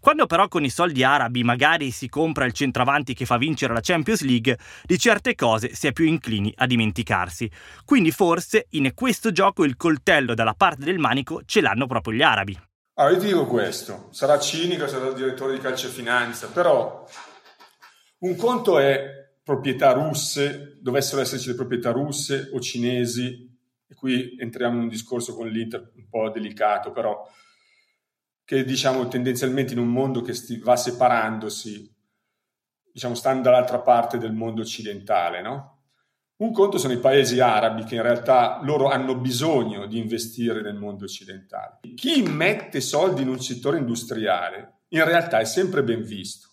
Quando 0.00 0.26
però 0.26 0.48
con 0.48 0.64
i 0.64 0.70
soldi 0.70 1.02
arabi 1.02 1.42
magari 1.42 1.90
si 1.90 2.08
compra 2.08 2.44
il 2.44 2.52
centravanti 2.52 3.14
che 3.14 3.24
fa 3.24 3.36
vincere 3.36 3.72
la 3.72 3.80
Champions 3.80 4.22
League, 4.22 4.58
di 4.84 4.98
certe 4.98 5.34
cose 5.34 5.74
si 5.74 5.86
è 5.86 5.92
più 5.92 6.04
inclini 6.04 6.52
a 6.56 6.66
dimenticarsi. 6.66 7.50
Quindi 7.84 8.10
forse 8.10 8.66
in 8.70 8.92
questo 8.94 9.32
gioco 9.32 9.64
il 9.64 9.76
coltello 9.76 10.34
dalla 10.34 10.54
parte 10.54 10.84
del 10.84 10.98
manico 10.98 11.42
ce 11.44 11.60
l'hanno 11.60 11.86
proprio 11.86 12.14
gli 12.14 12.22
arabi. 12.22 12.58
Ah, 12.94 13.10
io 13.10 13.18
dico 13.18 13.46
questo, 13.46 14.08
sarà 14.10 14.38
cinico, 14.38 14.88
sarà 14.88 15.08
il 15.08 15.14
direttore 15.14 15.54
di 15.54 15.60
calcio 15.60 15.86
e 15.86 15.90
finanza, 15.90 16.48
però 16.48 17.06
un 18.18 18.36
conto 18.36 18.78
è 18.78 19.30
proprietà 19.42 19.92
russe, 19.92 20.78
dovessero 20.80 21.20
esserci 21.20 21.48
le 21.48 21.54
proprietà 21.54 21.90
russe 21.90 22.50
o 22.52 22.60
cinesi 22.60 23.48
qui 23.98 24.36
entriamo 24.38 24.76
in 24.76 24.82
un 24.82 24.88
discorso 24.88 25.34
con 25.34 25.48
l'Inter 25.48 25.92
un 25.96 26.08
po' 26.08 26.30
delicato, 26.30 26.92
però 26.92 27.26
che 28.48 28.64
diciamo 28.64 29.08
tendenzialmente 29.08 29.74
in 29.74 29.78
un 29.78 29.88
mondo 29.88 30.22
che 30.22 30.32
sti, 30.32 30.60
va 30.60 30.74
separandosi, 30.74 31.94
diciamo, 32.90 33.14
stanno 33.14 33.42
dall'altra 33.42 33.80
parte 33.80 34.16
del 34.16 34.32
mondo 34.32 34.62
occidentale, 34.62 35.42
no? 35.42 35.82
Un 36.36 36.50
conto 36.52 36.78
sono 36.78 36.94
i 36.94 36.98
paesi 36.98 37.40
arabi 37.40 37.84
che 37.84 37.96
in 37.96 38.00
realtà 38.00 38.60
loro 38.62 38.88
hanno 38.88 39.16
bisogno 39.16 39.84
di 39.84 39.98
investire 39.98 40.62
nel 40.62 40.76
mondo 40.76 41.04
occidentale. 41.04 41.80
Chi 41.94 42.22
mette 42.22 42.80
soldi 42.80 43.20
in 43.20 43.28
un 43.28 43.38
settore 43.38 43.76
industriale 43.76 44.84
in 44.88 45.04
realtà 45.04 45.40
è 45.40 45.44
sempre 45.44 45.82
ben 45.82 46.02
visto. 46.02 46.48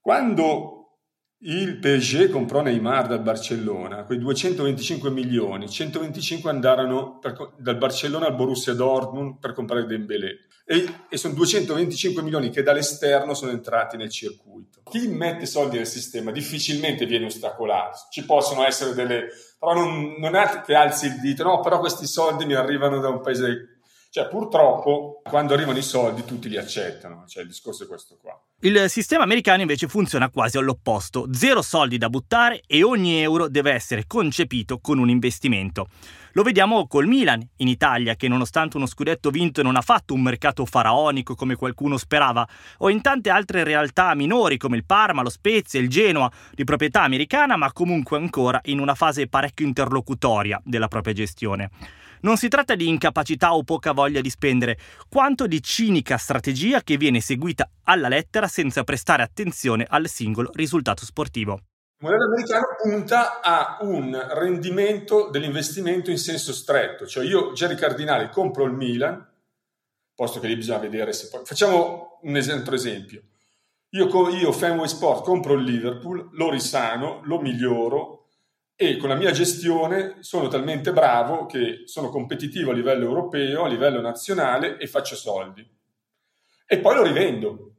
Quando 0.00 1.00
il 1.40 1.78
PSG 1.78 2.30
comprò 2.30 2.62
Neymar 2.62 3.08
dal 3.08 3.20
Barcellona, 3.20 4.04
quei 4.04 4.18
225 4.18 5.10
milioni, 5.10 5.68
125 5.68 6.48
andarono 6.48 7.18
per, 7.18 7.52
dal 7.58 7.76
Barcellona 7.76 8.28
al 8.28 8.34
Borussia 8.34 8.72
Dortmund 8.72 9.38
per 9.38 9.52
comprare 9.52 9.84
Dembélé 9.84 10.38
e, 10.68 11.04
e, 11.08 11.16
sono 11.16 11.34
225 11.34 12.22
milioni 12.22 12.50
che 12.50 12.64
dall'esterno 12.64 13.34
sono 13.34 13.52
entrati 13.52 13.96
nel 13.96 14.10
circuito. 14.10 14.80
Chi 14.90 15.06
mette 15.06 15.46
soldi 15.46 15.76
nel 15.76 15.86
sistema 15.86 16.32
difficilmente 16.32 17.06
viene 17.06 17.26
ostacolato, 17.26 18.06
ci 18.10 18.24
possono 18.24 18.66
essere 18.66 18.92
delle... 18.92 19.28
però 19.58 19.74
non, 19.74 20.16
non 20.18 20.34
è 20.34 20.62
che 20.62 20.74
alzi 20.74 21.06
il 21.06 21.20
dito, 21.20 21.44
no, 21.44 21.60
però 21.60 21.78
questi 21.78 22.06
soldi 22.06 22.46
mi 22.46 22.54
arrivano 22.54 22.98
da 22.98 23.08
un 23.08 23.20
paese 23.20 23.75
cioè, 24.16 24.28
purtroppo, 24.28 25.20
quando 25.28 25.52
arrivano 25.52 25.76
i 25.76 25.82
soldi, 25.82 26.24
tutti 26.24 26.48
li 26.48 26.56
accettano. 26.56 27.24
Cioè, 27.26 27.42
il 27.42 27.50
discorso 27.50 27.84
è 27.84 27.86
questo 27.86 28.16
qua. 28.18 28.34
Il 28.60 28.88
sistema 28.88 29.24
americano 29.24 29.60
invece 29.60 29.88
funziona 29.88 30.30
quasi 30.30 30.56
all'opposto. 30.56 31.28
Zero 31.34 31.60
soldi 31.60 31.98
da 31.98 32.08
buttare 32.08 32.62
e 32.66 32.82
ogni 32.82 33.20
euro 33.20 33.46
deve 33.50 33.72
essere 33.72 34.06
concepito 34.06 34.78
con 34.78 34.96
un 34.96 35.10
investimento. 35.10 35.88
Lo 36.32 36.42
vediamo 36.42 36.86
col 36.86 37.06
Milan 37.06 37.46
in 37.56 37.68
Italia, 37.68 38.14
che 38.14 38.26
nonostante 38.26 38.78
uno 38.78 38.86
scudetto 38.86 39.28
vinto 39.28 39.60
non 39.60 39.76
ha 39.76 39.82
fatto 39.82 40.14
un 40.14 40.22
mercato 40.22 40.64
faraonico 40.64 41.34
come 41.34 41.54
qualcuno 41.54 41.98
sperava, 41.98 42.48
o 42.78 42.88
in 42.88 43.02
tante 43.02 43.28
altre 43.28 43.64
realtà 43.64 44.14
minori 44.14 44.56
come 44.56 44.78
il 44.78 44.86
Parma, 44.86 45.20
lo 45.20 45.28
Spezia, 45.28 45.78
il 45.78 45.90
Genoa, 45.90 46.32
di 46.54 46.64
proprietà 46.64 47.02
americana, 47.02 47.56
ma 47.56 47.70
comunque 47.70 48.16
ancora 48.16 48.58
in 48.64 48.80
una 48.80 48.94
fase 48.94 49.28
parecchio 49.28 49.66
interlocutoria 49.66 50.58
della 50.64 50.88
propria 50.88 51.12
gestione. 51.12 51.70
Non 52.20 52.36
si 52.36 52.48
tratta 52.48 52.74
di 52.74 52.88
incapacità 52.88 53.54
o 53.54 53.62
poca 53.62 53.92
voglia 53.92 54.20
di 54.20 54.30
spendere, 54.30 54.78
quanto 55.08 55.46
di 55.46 55.62
cinica 55.62 56.16
strategia 56.16 56.82
che 56.82 56.96
viene 56.96 57.20
seguita 57.20 57.70
alla 57.84 58.08
lettera 58.08 58.48
senza 58.48 58.84
prestare 58.84 59.22
attenzione 59.22 59.86
al 59.88 60.08
singolo 60.08 60.50
risultato 60.54 61.04
sportivo. 61.04 61.60
Il 61.98 62.08
modello 62.08 62.24
americano 62.24 62.66
punta 62.82 63.40
a 63.40 63.78
un 63.80 64.14
rendimento 64.32 65.30
dell'investimento 65.30 66.10
in 66.10 66.18
senso 66.18 66.52
stretto, 66.52 67.06
cioè 67.06 67.24
io, 67.24 67.52
Jerry 67.52 67.74
Cardinale, 67.74 68.28
compro 68.28 68.64
il 68.64 68.72
Milan, 68.72 69.26
posto 70.14 70.40
che 70.40 70.46
lì 70.46 70.56
bisogna 70.56 70.78
vedere 70.78 71.12
se 71.12 71.28
poi... 71.28 71.44
Facciamo 71.44 72.18
un 72.22 72.36
altro 72.36 72.74
esempio. 72.74 73.22
Io, 73.90 74.28
io 74.30 74.52
Fenway 74.52 74.88
Sport, 74.88 75.24
compro 75.24 75.54
il 75.54 75.62
Liverpool, 75.62 76.28
lo 76.32 76.50
risano, 76.50 77.20
lo 77.24 77.40
miglioro, 77.40 78.15
e 78.78 78.98
con 78.98 79.08
la 79.08 79.14
mia 79.14 79.30
gestione 79.30 80.18
sono 80.20 80.48
talmente 80.48 80.92
bravo 80.92 81.46
che 81.46 81.84
sono 81.86 82.10
competitivo 82.10 82.72
a 82.72 82.74
livello 82.74 83.06
europeo, 83.06 83.64
a 83.64 83.68
livello 83.68 84.02
nazionale 84.02 84.76
e 84.76 84.86
faccio 84.86 85.16
soldi. 85.16 85.66
E 86.66 86.78
poi 86.78 86.94
lo 86.94 87.02
rivendo. 87.02 87.76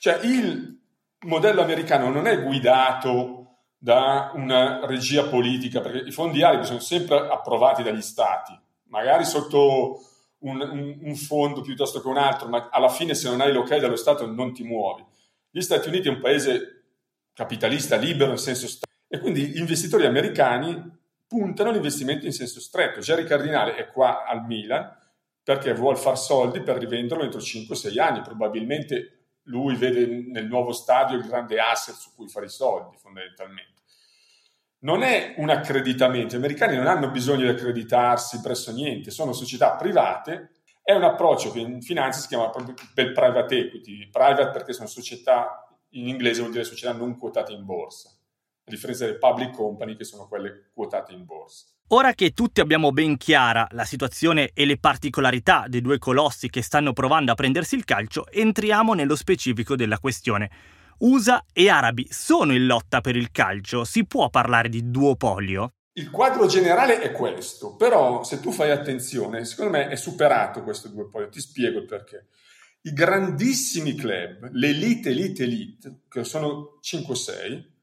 Cioè 0.00 0.18
il 0.24 0.76
modello 1.20 1.62
americano 1.62 2.10
non 2.10 2.26
è 2.26 2.42
guidato 2.42 3.58
da 3.78 4.32
una 4.34 4.84
regia 4.86 5.28
politica, 5.28 5.80
perché 5.80 5.98
i 5.98 6.10
fondi 6.10 6.42
arabi 6.42 6.64
sono 6.64 6.80
sempre 6.80 7.28
approvati 7.30 7.84
dagli 7.84 8.02
stati, 8.02 8.58
magari 8.88 9.24
sotto 9.24 10.00
un, 10.38 10.60
un, 10.60 10.98
un 11.00 11.14
fondo 11.14 11.60
piuttosto 11.60 12.00
che 12.00 12.08
un 12.08 12.16
altro, 12.16 12.48
ma 12.48 12.70
alla 12.72 12.88
fine 12.88 13.14
se 13.14 13.28
non 13.28 13.40
hai 13.40 13.52
l'ok 13.52 13.76
dallo 13.76 13.96
Stato 13.96 14.26
non 14.26 14.52
ti 14.52 14.64
muovi. 14.64 15.04
Gli 15.50 15.60
Stati 15.60 15.88
Uniti 15.88 16.08
è 16.08 16.10
un 16.10 16.20
paese 16.20 16.82
capitalista 17.32 17.96
libero 17.96 18.32
in 18.32 18.38
senso 18.38 18.66
stretto 18.66 18.93
e 19.14 19.20
quindi 19.20 19.46
gli 19.46 19.60
investitori 19.60 20.06
americani 20.06 20.90
puntano 21.28 21.70
l'investimento 21.70 22.26
in 22.26 22.32
senso 22.32 22.58
stretto. 22.58 22.98
Jerry 22.98 23.22
Cardinale 23.22 23.76
è 23.76 23.86
qua 23.86 24.24
al 24.24 24.44
Milan 24.44 24.92
perché 25.40 25.72
vuole 25.72 25.98
far 25.98 26.18
soldi 26.18 26.62
per 26.62 26.78
rivenderlo 26.78 27.22
entro 27.22 27.38
5-6 27.38 28.00
anni. 28.00 28.22
Probabilmente 28.22 29.36
lui 29.44 29.76
vede 29.76 30.04
nel 30.04 30.48
nuovo 30.48 30.72
stadio 30.72 31.16
il 31.16 31.28
grande 31.28 31.60
asset 31.60 31.94
su 31.94 32.12
cui 32.16 32.26
fare 32.26 32.46
i 32.46 32.48
soldi, 32.48 32.96
fondamentalmente. 32.96 33.82
Non 34.80 35.04
è 35.04 35.36
un 35.36 35.48
accreditamento, 35.48 36.34
gli 36.34 36.38
americani 36.38 36.74
non 36.74 36.88
hanno 36.88 37.08
bisogno 37.08 37.42
di 37.42 37.50
accreditarsi 37.50 38.40
presso 38.40 38.72
niente, 38.72 39.12
sono 39.12 39.32
società 39.32 39.76
private, 39.76 40.54
è 40.82 40.92
un 40.92 41.04
approccio 41.04 41.52
che 41.52 41.60
in 41.60 41.82
finanza 41.82 42.18
si 42.18 42.26
chiama 42.26 42.50
proprio 42.50 42.74
per 42.92 43.12
private 43.12 43.58
equity, 43.58 44.10
private 44.10 44.50
perché 44.50 44.72
sono 44.72 44.88
società, 44.88 45.68
in 45.90 46.08
inglese 46.08 46.40
vuol 46.40 46.50
dire 46.50 46.64
società 46.64 46.92
non 46.92 47.16
quotate 47.16 47.52
in 47.52 47.64
borsa 47.64 48.13
a 48.66 48.70
differenza 48.70 49.04
delle 49.04 49.18
public 49.18 49.54
company 49.54 49.94
che 49.94 50.04
sono 50.04 50.26
quelle 50.26 50.70
quotate 50.72 51.12
in 51.12 51.24
borsa. 51.24 51.66
Ora 51.88 52.14
che 52.14 52.30
tutti 52.30 52.60
abbiamo 52.60 52.92
ben 52.92 53.18
chiara 53.18 53.66
la 53.72 53.84
situazione 53.84 54.50
e 54.54 54.64
le 54.64 54.78
particolarità 54.78 55.66
dei 55.68 55.82
due 55.82 55.98
colossi 55.98 56.48
che 56.48 56.62
stanno 56.62 56.94
provando 56.94 57.32
a 57.32 57.34
prendersi 57.34 57.74
il 57.74 57.84
calcio, 57.84 58.26
entriamo 58.26 58.94
nello 58.94 59.16
specifico 59.16 59.76
della 59.76 59.98
questione. 59.98 60.50
USA 60.98 61.44
e 61.52 61.68
arabi 61.68 62.06
sono 62.10 62.54
in 62.54 62.64
lotta 62.64 63.02
per 63.02 63.16
il 63.16 63.30
calcio? 63.30 63.84
Si 63.84 64.06
può 64.06 64.30
parlare 64.30 64.70
di 64.70 64.90
duopolio? 64.90 65.74
Il 65.96 66.10
quadro 66.10 66.46
generale 66.46 67.00
è 67.00 67.12
questo, 67.12 67.76
però 67.76 68.24
se 68.24 68.40
tu 68.40 68.50
fai 68.50 68.70
attenzione, 68.70 69.44
secondo 69.44 69.72
me 69.72 69.88
è 69.88 69.96
superato 69.96 70.62
questo 70.62 70.88
duopolio, 70.88 71.28
ti 71.28 71.40
spiego 71.40 71.80
il 71.80 71.86
perché. 71.86 72.28
I 72.86 72.92
grandissimi 72.92 73.94
club, 73.94 74.48
l'elite, 74.52 75.10
elite, 75.10 75.44
elite, 75.44 76.00
che 76.08 76.24
sono 76.24 76.80
5-6, 76.82 77.73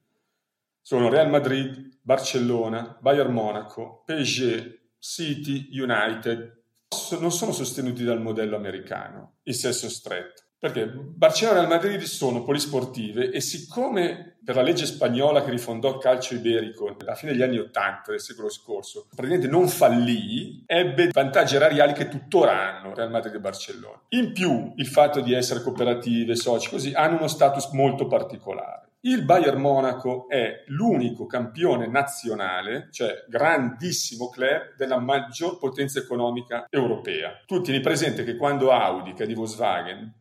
sono 0.82 1.10
Real 1.10 1.30
Madrid, 1.30 2.00
Barcellona, 2.02 2.98
Bayern 3.00 3.32
Monaco, 3.32 4.04
PSG, 4.06 4.80
City, 5.00 5.70
United. 5.72 6.60
Non 7.20 7.32
sono 7.32 7.52
sostenuti 7.52 8.04
dal 8.04 8.22
modello 8.22 8.56
americano 8.56 9.36
in 9.44 9.54
senso 9.54 9.90
stretto. 9.90 10.44
Perché 10.62 10.86
Barcellona 10.86 11.58
e 11.58 11.62
Real 11.62 11.74
Madrid 11.74 12.02
sono 12.02 12.44
polisportive 12.44 13.32
e 13.32 13.42
siccome 13.42 14.38
per 14.44 14.56
la 14.56 14.62
legge 14.62 14.86
spagnola 14.86 15.44
che 15.44 15.50
rifondò 15.50 15.90
il 15.90 16.00
calcio 16.00 16.36
iberico 16.36 16.96
alla 17.00 17.16
fine 17.16 17.32
degli 17.32 17.42
anni 17.42 17.58
Ottanta 17.58 18.12
del 18.12 18.20
secolo 18.20 18.48
scorso, 18.50 19.08
praticamente 19.10 19.48
non 19.48 19.68
fallì, 19.68 20.64
ebbe 20.68 21.10
vantaggi 21.12 21.56
erariali 21.56 21.94
che 21.94 22.10
tuttora 22.10 22.78
hanno 22.78 22.94
Real 22.94 23.10
Madrid 23.10 23.34
e 23.34 23.40
Barcellona. 23.40 24.02
In 24.10 24.34
più, 24.34 24.74
il 24.76 24.86
fatto 24.86 25.20
di 25.22 25.34
essere 25.34 25.64
cooperative, 25.64 26.36
soci, 26.36 26.70
così, 26.70 26.94
hanno 26.94 27.18
uno 27.18 27.28
status 27.28 27.70
molto 27.72 28.06
particolare. 28.06 28.91
Il 29.04 29.24
Bayern 29.24 29.60
Monaco 29.60 30.30
è 30.30 30.64
l'unico 30.68 31.26
campione 31.26 31.88
nazionale, 31.88 32.90
cioè 32.92 33.26
grandissimo 33.28 34.30
club 34.30 34.76
della 34.78 35.00
maggior 35.00 35.58
potenza 35.58 35.98
economica 35.98 36.68
europea. 36.70 37.42
Tu 37.48 37.62
tieni 37.62 37.80
presente 37.80 38.24
che 38.24 38.36
quando 38.36 38.70
Audi, 38.70 39.14
che 39.14 39.24
è 39.24 39.26
di 39.26 39.34
Volkswagen, 39.34 40.14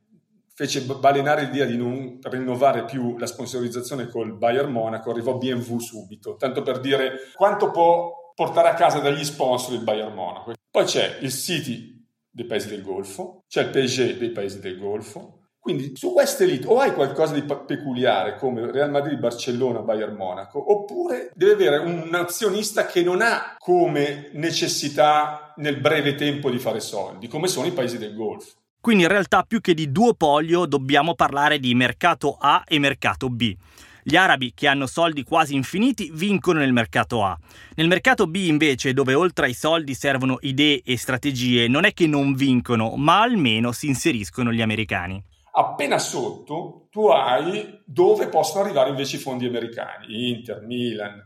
fece 0.54 0.80
balenare 0.80 1.44
l'idea 1.44 1.66
di 1.66 1.76
non 1.76 2.20
rinnovare 2.22 2.86
più 2.86 3.18
la 3.18 3.26
sponsorizzazione 3.26 4.08
col 4.08 4.34
Bayern 4.38 4.72
Monaco, 4.72 5.10
arrivò 5.10 5.36
BMW 5.36 5.76
subito, 5.78 6.36
tanto 6.36 6.62
per 6.62 6.80
dire 6.80 7.30
quanto 7.34 7.70
può 7.70 8.32
portare 8.34 8.68
a 8.68 8.74
casa 8.74 9.00
dagli 9.00 9.24
sponsor 9.24 9.74
il 9.74 9.82
Bayern 9.82 10.14
Monaco. 10.14 10.54
Poi 10.70 10.84
c'è 10.84 11.18
il 11.20 11.32
City 11.32 12.02
dei 12.30 12.46
paesi 12.46 12.68
del 12.68 12.80
Golfo, 12.80 13.42
c'è 13.46 13.62
il 13.62 13.68
PSG 13.68 14.16
dei 14.16 14.30
paesi 14.30 14.58
del 14.58 14.78
Golfo, 14.78 15.39
quindi 15.60 15.92
su 15.94 16.12
queste 16.12 16.44
elite 16.44 16.66
o 16.66 16.78
hai 16.78 16.94
qualcosa 16.94 17.34
di 17.34 17.42
peculiare 17.42 18.36
come 18.36 18.72
Real 18.72 18.90
Madrid, 18.90 19.18
Barcellona, 19.18 19.80
Bayern 19.80 20.16
Monaco, 20.16 20.72
oppure 20.72 21.30
deve 21.34 21.52
avere 21.52 21.78
un 21.84 22.12
azionista 22.14 22.86
che 22.86 23.02
non 23.02 23.20
ha 23.20 23.56
come 23.58 24.30
necessità 24.32 25.52
nel 25.56 25.78
breve 25.78 26.14
tempo 26.14 26.50
di 26.50 26.58
fare 26.58 26.80
soldi, 26.80 27.28
come 27.28 27.46
sono 27.46 27.66
i 27.66 27.72
paesi 27.72 27.98
del 27.98 28.14
Golfo. 28.14 28.52
Quindi 28.80 29.02
in 29.02 29.10
realtà 29.10 29.42
più 29.42 29.60
che 29.60 29.74
di 29.74 29.92
duopolio 29.92 30.64
dobbiamo 30.64 31.14
parlare 31.14 31.60
di 31.60 31.74
mercato 31.74 32.38
A 32.40 32.64
e 32.66 32.78
mercato 32.78 33.28
B. 33.28 33.54
Gli 34.02 34.16
arabi, 34.16 34.52
che 34.54 34.66
hanno 34.66 34.86
soldi 34.86 35.22
quasi 35.24 35.54
infiniti, 35.54 36.10
vincono 36.14 36.60
nel 36.60 36.72
mercato 36.72 37.22
A. 37.22 37.38
Nel 37.74 37.86
mercato 37.86 38.26
B, 38.26 38.36
invece, 38.36 38.94
dove 38.94 39.12
oltre 39.12 39.44
ai 39.44 39.54
soldi 39.54 39.92
servono 39.92 40.38
idee 40.40 40.80
e 40.82 40.96
strategie, 40.96 41.68
non 41.68 41.84
è 41.84 41.92
che 41.92 42.06
non 42.06 42.32
vincono, 42.32 42.96
ma 42.96 43.20
almeno 43.20 43.72
si 43.72 43.88
inseriscono 43.88 44.50
gli 44.50 44.62
americani. 44.62 45.22
Appena 45.52 45.98
sotto 45.98 46.86
tu 46.90 47.06
hai 47.08 47.82
dove 47.84 48.28
possono 48.28 48.64
arrivare 48.64 48.90
invece 48.90 49.16
i 49.16 49.20
fondi 49.20 49.46
americani, 49.46 50.30
Inter, 50.30 50.62
Milan, 50.62 51.18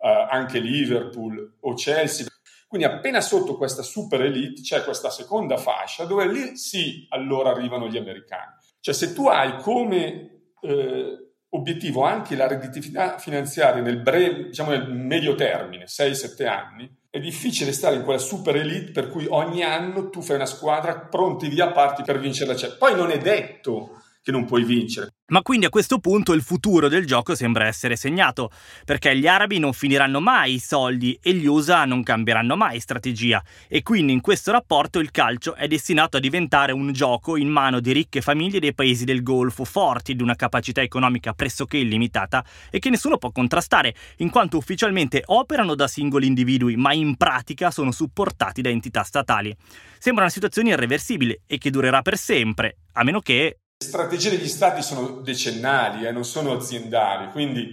eh, 0.00 0.26
anche 0.30 0.58
Liverpool 0.58 1.56
o 1.60 1.74
Chelsea. 1.74 2.26
Quindi 2.66 2.86
appena 2.86 3.20
sotto 3.20 3.56
questa 3.56 3.82
super 3.82 4.20
elite 4.20 4.60
c'è 4.60 4.84
questa 4.84 5.08
seconda 5.08 5.56
fascia 5.56 6.04
dove 6.04 6.30
lì 6.30 6.56
sì, 6.56 7.06
allora 7.08 7.50
arrivano 7.50 7.88
gli 7.88 7.96
americani. 7.96 8.52
Cioè 8.80 8.94
se 8.94 9.12
tu 9.14 9.26
hai 9.26 9.56
come 9.62 10.52
eh, 10.60 11.27
obiettivo 11.50 12.02
anche 12.04 12.36
la 12.36 12.46
redditività 12.46 13.18
finanziaria 13.18 13.82
nel 13.82 14.00
breve, 14.00 14.44
diciamo 14.46 14.70
nel 14.70 14.90
medio 14.90 15.34
termine, 15.34 15.84
6-7 15.84 16.46
anni, 16.46 16.96
è 17.10 17.18
difficile 17.18 17.72
stare 17.72 17.96
in 17.96 18.04
quella 18.04 18.18
super 18.18 18.54
elite 18.56 18.92
per 18.92 19.08
cui 19.08 19.26
ogni 19.28 19.62
anno 19.62 20.10
tu 20.10 20.20
fai 20.20 20.36
una 20.36 20.46
squadra 20.46 20.98
pronti 20.98 21.48
via 21.48 21.72
parti 21.72 22.02
per 22.02 22.18
vincere 22.18 22.52
la 22.52 22.76
Poi 22.76 22.94
non 22.94 23.10
è 23.10 23.18
detto 23.18 24.02
che 24.28 24.32
non 24.32 24.44
puoi 24.44 24.62
vincere. 24.62 25.14
Ma 25.30 25.40
quindi 25.40 25.64
a 25.64 25.70
questo 25.70 25.98
punto 26.00 26.34
il 26.34 26.42
futuro 26.42 26.88
del 26.88 27.06
gioco 27.06 27.34
sembra 27.34 27.66
essere 27.66 27.96
segnato, 27.96 28.50
perché 28.84 29.16
gli 29.16 29.26
arabi 29.26 29.58
non 29.58 29.72
finiranno 29.72 30.20
mai 30.20 30.54
i 30.54 30.58
soldi 30.58 31.18
e 31.22 31.32
gli 31.32 31.46
USA 31.46 31.86
non 31.86 32.02
cambieranno 32.02 32.54
mai 32.54 32.78
strategia, 32.78 33.42
e 33.68 33.82
quindi 33.82 34.12
in 34.12 34.20
questo 34.20 34.52
rapporto 34.52 34.98
il 34.98 35.10
calcio 35.10 35.54
è 35.54 35.66
destinato 35.66 36.18
a 36.18 36.20
diventare 36.20 36.72
un 36.72 36.92
gioco 36.92 37.38
in 37.38 37.48
mano 37.48 37.80
di 37.80 37.90
ricche 37.92 38.20
famiglie 38.20 38.60
dei 38.60 38.74
paesi 38.74 39.06
del 39.06 39.22
Golfo, 39.22 39.64
forti 39.64 40.14
di 40.14 40.22
una 40.22 40.36
capacità 40.36 40.82
economica 40.82 41.32
pressoché 41.32 41.78
illimitata 41.78 42.44
e 42.70 42.78
che 42.80 42.90
nessuno 42.90 43.16
può 43.16 43.30
contrastare, 43.32 43.94
in 44.18 44.28
quanto 44.28 44.58
ufficialmente 44.58 45.22
operano 45.24 45.74
da 45.74 45.88
singoli 45.88 46.26
individui, 46.26 46.76
ma 46.76 46.92
in 46.92 47.16
pratica 47.16 47.70
sono 47.70 47.92
supportati 47.92 48.60
da 48.60 48.68
entità 48.68 49.04
statali. 49.04 49.56
Sembra 49.98 50.24
una 50.24 50.32
situazione 50.32 50.68
irreversibile 50.68 51.40
e 51.46 51.56
che 51.56 51.70
durerà 51.70 52.02
per 52.02 52.18
sempre, 52.18 52.76
a 52.92 53.04
meno 53.04 53.20
che 53.20 53.60
strategie 53.78 54.30
degli 54.30 54.48
stati 54.48 54.82
sono 54.82 55.20
decennali, 55.20 56.04
eh, 56.04 56.10
non 56.10 56.24
sono 56.24 56.52
aziendali, 56.52 57.30
quindi 57.30 57.72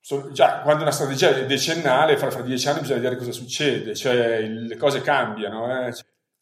so, 0.00 0.32
già 0.32 0.60
quando 0.60 0.82
una 0.82 0.90
strategia 0.90 1.28
è 1.28 1.46
decennale, 1.46 2.16
fra, 2.16 2.30
fra, 2.30 2.40
dieci 2.40 2.66
anni 2.68 2.80
bisogna 2.80 3.00
vedere 3.00 3.16
cosa 3.16 3.32
succede, 3.32 3.94
cioè 3.94 4.40
le 4.40 4.76
cose 4.76 5.02
cambiano. 5.02 5.86
Eh. 5.86 5.92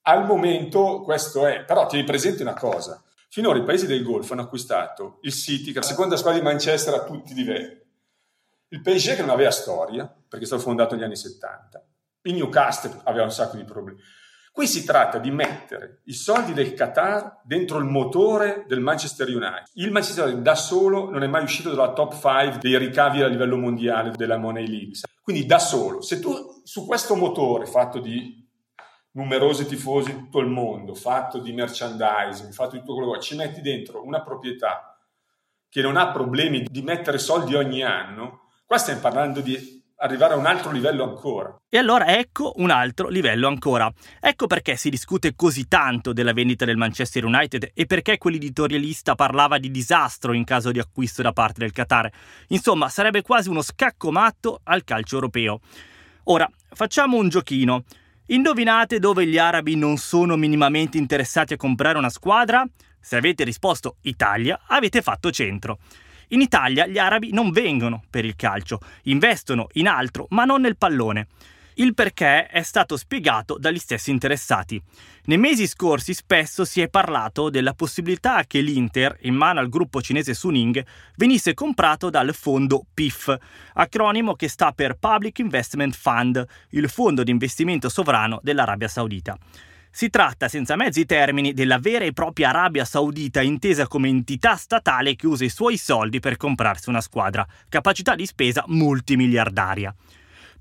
Al 0.02 0.24
momento 0.24 1.00
questo 1.02 1.46
è, 1.46 1.64
però 1.64 1.86
tieni 1.86 2.04
presente 2.04 2.42
una 2.42 2.54
cosa, 2.54 3.02
finora 3.28 3.58
i 3.58 3.64
paesi 3.64 3.86
del 3.86 4.04
Golfo 4.04 4.32
hanno 4.34 4.42
acquistato 4.42 5.18
il 5.22 5.32
City, 5.32 5.72
che 5.72 5.80
la 5.80 5.84
seconda 5.84 6.16
squadra 6.16 6.38
di 6.38 6.46
Manchester 6.46 6.94
a 6.94 7.04
tutti 7.04 7.32
i 7.32 7.34
livelli, 7.34 7.80
il 8.68 8.80
PSG 8.80 9.16
che 9.16 9.20
non 9.20 9.30
aveva 9.30 9.50
storia, 9.50 10.06
perché 10.06 10.44
è 10.44 10.48
stato 10.48 10.62
fondato 10.62 10.94
negli 10.94 11.04
anni 11.04 11.16
70, 11.16 11.84
il 12.22 12.34
Newcastle 12.34 13.00
aveva 13.04 13.24
un 13.24 13.32
sacco 13.32 13.56
di 13.56 13.64
problemi. 13.64 14.00
Qui 14.52 14.66
si 14.66 14.84
tratta 14.84 15.16
di 15.16 15.30
mettere 15.30 16.02
i 16.04 16.12
soldi 16.12 16.52
del 16.52 16.74
Qatar 16.74 17.40
dentro 17.42 17.78
il 17.78 17.86
motore 17.86 18.66
del 18.68 18.80
Manchester 18.80 19.26
United. 19.26 19.64
Il 19.74 19.90
Manchester 19.90 20.24
United 20.24 20.42
da 20.42 20.54
solo 20.54 21.08
non 21.08 21.22
è 21.22 21.26
mai 21.26 21.42
uscito 21.42 21.70
dalla 21.70 21.94
top 21.94 22.12
5 22.12 22.58
dei 22.60 22.76
ricavi 22.76 23.22
a 23.22 23.28
livello 23.28 23.56
mondiale 23.56 24.10
della 24.10 24.36
Money 24.36 24.66
League. 24.66 25.00
Quindi 25.22 25.46
da 25.46 25.58
solo, 25.58 26.02
se 26.02 26.20
tu 26.20 26.60
su 26.64 26.84
questo 26.84 27.16
motore 27.16 27.64
fatto 27.64 27.98
di 27.98 28.46
numerosi 29.12 29.64
tifosi 29.64 30.12
di 30.12 30.18
tutto 30.18 30.40
il 30.40 30.48
mondo, 30.48 30.94
fatto 30.94 31.38
di 31.38 31.52
merchandising, 31.54 32.52
fatto 32.52 32.72
di 32.72 32.80
tutto 32.80 32.92
quello 32.92 33.10
che 33.10 33.16
vuoi, 33.16 33.22
ci 33.22 33.36
metti 33.36 33.62
dentro 33.62 34.04
una 34.04 34.20
proprietà 34.20 34.98
che 35.70 35.80
non 35.80 35.96
ha 35.96 36.12
problemi 36.12 36.62
di 36.70 36.82
mettere 36.82 37.16
soldi 37.16 37.54
ogni 37.54 37.82
anno, 37.82 38.50
qua 38.66 38.76
stiamo 38.76 39.00
parlando 39.00 39.40
di 39.40 39.81
arrivare 40.02 40.34
a 40.34 40.36
un 40.36 40.46
altro 40.46 40.70
livello 40.72 41.04
ancora. 41.04 41.56
E 41.68 41.78
allora 41.78 42.18
ecco 42.18 42.52
un 42.56 42.70
altro 42.70 43.08
livello 43.08 43.46
ancora. 43.46 43.90
Ecco 44.20 44.46
perché 44.46 44.76
si 44.76 44.90
discute 44.90 45.34
così 45.34 45.68
tanto 45.68 46.12
della 46.12 46.32
vendita 46.32 46.64
del 46.64 46.76
Manchester 46.76 47.24
United 47.24 47.70
e 47.72 47.86
perché 47.86 48.18
quell'editorialista 48.18 49.14
parlava 49.14 49.58
di 49.58 49.70
disastro 49.70 50.32
in 50.32 50.44
caso 50.44 50.72
di 50.72 50.80
acquisto 50.80 51.22
da 51.22 51.32
parte 51.32 51.60
del 51.60 51.72
Qatar. 51.72 52.10
Insomma, 52.48 52.88
sarebbe 52.88 53.22
quasi 53.22 53.48
uno 53.48 53.62
scacco 53.62 54.10
matto 54.10 54.60
al 54.64 54.82
calcio 54.84 55.14
europeo. 55.14 55.60
Ora, 56.24 56.48
facciamo 56.74 57.16
un 57.16 57.28
giochino. 57.28 57.84
Indovinate 58.26 58.98
dove 58.98 59.26
gli 59.26 59.38
arabi 59.38 59.76
non 59.76 59.96
sono 59.98 60.36
minimamente 60.36 60.98
interessati 60.98 61.52
a 61.52 61.56
comprare 61.56 61.98
una 61.98 62.10
squadra? 62.10 62.64
Se 63.00 63.16
avete 63.16 63.44
risposto 63.44 63.96
Italia, 64.02 64.62
avete 64.66 65.02
fatto 65.02 65.30
centro. 65.30 65.78
In 66.28 66.40
Italia 66.40 66.86
gli 66.86 66.98
arabi 66.98 67.32
non 67.32 67.50
vengono 67.50 68.02
per 68.08 68.24
il 68.24 68.36
calcio, 68.36 68.80
investono 69.04 69.68
in 69.72 69.88
altro, 69.88 70.26
ma 70.30 70.44
non 70.44 70.60
nel 70.60 70.76
pallone. 70.76 71.26
Il 71.76 71.94
perché 71.94 72.48
è 72.48 72.62
stato 72.62 72.98
spiegato 72.98 73.56
dagli 73.58 73.78
stessi 73.78 74.10
interessati. 74.10 74.80
Nei 75.24 75.38
mesi 75.38 75.66
scorsi 75.66 76.12
spesso 76.12 76.66
si 76.66 76.82
è 76.82 76.88
parlato 76.88 77.48
della 77.48 77.72
possibilità 77.72 78.44
che 78.46 78.60
l'Inter, 78.60 79.16
in 79.22 79.34
mano 79.34 79.58
al 79.58 79.70
gruppo 79.70 80.02
cinese 80.02 80.34
Suning, 80.34 80.84
venisse 81.16 81.54
comprato 81.54 82.10
dal 82.10 82.34
fondo 82.34 82.84
PIF, 82.92 83.34
acronimo 83.74 84.34
che 84.34 84.48
sta 84.48 84.72
per 84.72 84.96
Public 84.98 85.38
Investment 85.38 85.94
Fund, 85.94 86.44
il 86.70 86.90
fondo 86.90 87.22
di 87.22 87.30
investimento 87.30 87.88
sovrano 87.88 88.38
dell'Arabia 88.42 88.88
Saudita. 88.88 89.38
Si 89.94 90.08
tratta, 90.08 90.48
senza 90.48 90.74
mezzi 90.74 91.04
termini, 91.04 91.52
della 91.52 91.78
vera 91.78 92.06
e 92.06 92.14
propria 92.14 92.48
Arabia 92.48 92.82
Saudita 92.82 93.42
intesa 93.42 93.86
come 93.86 94.08
entità 94.08 94.56
statale 94.56 95.14
che 95.16 95.26
usa 95.26 95.44
i 95.44 95.50
suoi 95.50 95.76
soldi 95.76 96.18
per 96.18 96.38
comprarsi 96.38 96.88
una 96.88 97.02
squadra, 97.02 97.46
capacità 97.68 98.14
di 98.14 98.24
spesa 98.24 98.64
multimiliardaria. 98.68 99.94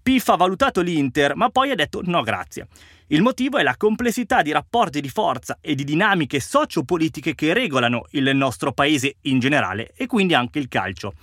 PIF 0.04 0.28
ha 0.28 0.36
valutato 0.36 0.82
l'Inter, 0.82 1.38
ma 1.38 1.48
poi 1.48 1.72
ha 1.72 1.76
detto 1.76 2.02
no 2.04 2.22
grazie. 2.24 2.68
Il 3.08 3.22
motivo 3.22 3.58
è 3.58 3.64
la 3.64 3.78
complessità 3.78 4.42
di 4.42 4.52
rapporti 4.52 5.00
di 5.00 5.10
forza 5.10 5.60
e 5.62 5.76
di 5.76 5.86
dinamiche 5.86 6.42
sociopolitiche 6.42 7.34
che 7.34 7.54
regolano 7.54 8.08
il 8.12 8.36
nostro 8.36 8.74
paese 8.74 9.16
in 9.22 9.40
generale 9.40 9.94
e 9.96 10.08
quindi 10.08 10.34
anche 10.34 10.60
il 10.60 10.68
calcio. 10.68 11.14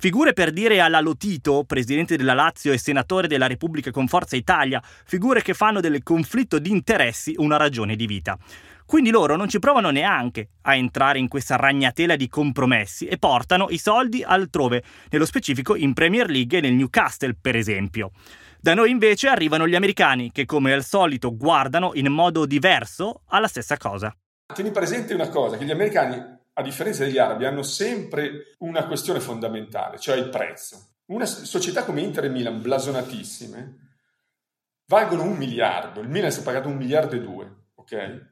Figure 0.00 0.32
per 0.32 0.50
dire 0.50 0.80
alla 0.80 1.00
Lotito, 1.00 1.62
presidente 1.64 2.16
della 2.16 2.32
Lazio 2.32 2.72
e 2.72 2.78
senatore 2.78 3.28
della 3.28 3.46
Repubblica 3.46 3.90
con 3.90 4.08
Forza 4.08 4.34
Italia, 4.34 4.82
figure 5.04 5.42
che 5.42 5.52
fanno 5.52 5.80
del 5.80 6.02
conflitto 6.02 6.58
di 6.58 6.70
interessi 6.70 7.34
una 7.36 7.58
ragione 7.58 7.96
di 7.96 8.06
vita. 8.06 8.38
Quindi 8.86 9.10
loro 9.10 9.36
non 9.36 9.50
ci 9.50 9.58
provano 9.58 9.90
neanche 9.90 10.52
a 10.62 10.74
entrare 10.74 11.18
in 11.18 11.28
questa 11.28 11.56
ragnatela 11.56 12.16
di 12.16 12.28
compromessi 12.28 13.08
e 13.08 13.18
portano 13.18 13.66
i 13.68 13.76
soldi 13.76 14.22
altrove, 14.22 14.82
nello 15.10 15.26
specifico 15.26 15.76
in 15.76 15.92
Premier 15.92 16.30
League 16.30 16.56
e 16.56 16.60
nel 16.62 16.72
Newcastle, 16.72 17.36
per 17.38 17.54
esempio. 17.54 18.12
Da 18.58 18.72
noi 18.72 18.90
invece 18.90 19.28
arrivano 19.28 19.68
gli 19.68 19.74
americani 19.74 20.32
che 20.32 20.46
come 20.46 20.72
al 20.72 20.82
solito 20.82 21.36
guardano 21.36 21.90
in 21.92 22.06
modo 22.06 22.46
diverso 22.46 23.20
alla 23.26 23.48
stessa 23.48 23.76
cosa. 23.76 24.16
Tieni 24.54 24.70
presente 24.70 25.12
una 25.12 25.28
cosa, 25.28 25.58
che 25.58 25.66
gli 25.66 25.70
americani 25.70 26.38
a 26.60 26.62
differenza 26.62 27.04
degli 27.04 27.18
arabi, 27.18 27.44
hanno 27.44 27.62
sempre 27.62 28.54
una 28.58 28.86
questione 28.86 29.20
fondamentale, 29.20 29.98
cioè 29.98 30.16
il 30.16 30.28
prezzo. 30.28 30.94
Una 31.06 31.26
società 31.26 31.84
come 31.84 32.02
Inter 32.02 32.24
e 32.24 32.28
Milan, 32.28 32.62
blasonatissime, 32.62 33.88
valgono 34.86 35.24
un 35.24 35.36
miliardo. 35.36 36.00
Il 36.00 36.08
Milan 36.08 36.28
è 36.28 36.30
stato 36.30 36.46
pagato 36.46 36.68
un 36.68 36.76
miliardo 36.76 37.16
e 37.16 37.20
due, 37.20 37.64
ok? 37.74 38.28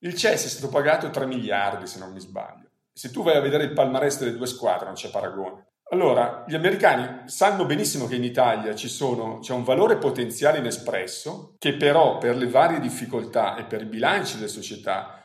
Il 0.00 0.14
Chelsea 0.14 0.46
è 0.46 0.50
stato 0.50 0.68
pagato 0.68 1.10
3 1.10 1.26
miliardi, 1.26 1.86
se 1.86 1.98
non 1.98 2.12
mi 2.12 2.20
sbaglio. 2.20 2.68
Se 2.92 3.10
tu 3.10 3.22
vai 3.22 3.36
a 3.36 3.40
vedere 3.40 3.64
il 3.64 3.72
palmarès 3.72 4.18
delle 4.18 4.36
due 4.36 4.46
squadre, 4.46 4.86
non 4.86 4.94
c'è 4.94 5.10
paragone. 5.10 5.68
Allora, 5.92 6.44
gli 6.46 6.54
americani 6.54 7.28
sanno 7.28 7.66
benissimo 7.66 8.06
che 8.06 8.14
in 8.14 8.24
Italia 8.24 8.76
sono, 8.76 9.40
c'è 9.40 9.52
un 9.52 9.64
valore 9.64 9.98
potenziale 9.98 10.58
inespresso, 10.58 11.56
che 11.58 11.74
però 11.74 12.18
per 12.18 12.36
le 12.36 12.46
varie 12.46 12.80
difficoltà 12.80 13.56
e 13.56 13.64
per 13.64 13.82
i 13.82 13.86
bilanci 13.86 14.36
delle 14.36 14.48
società 14.48 15.19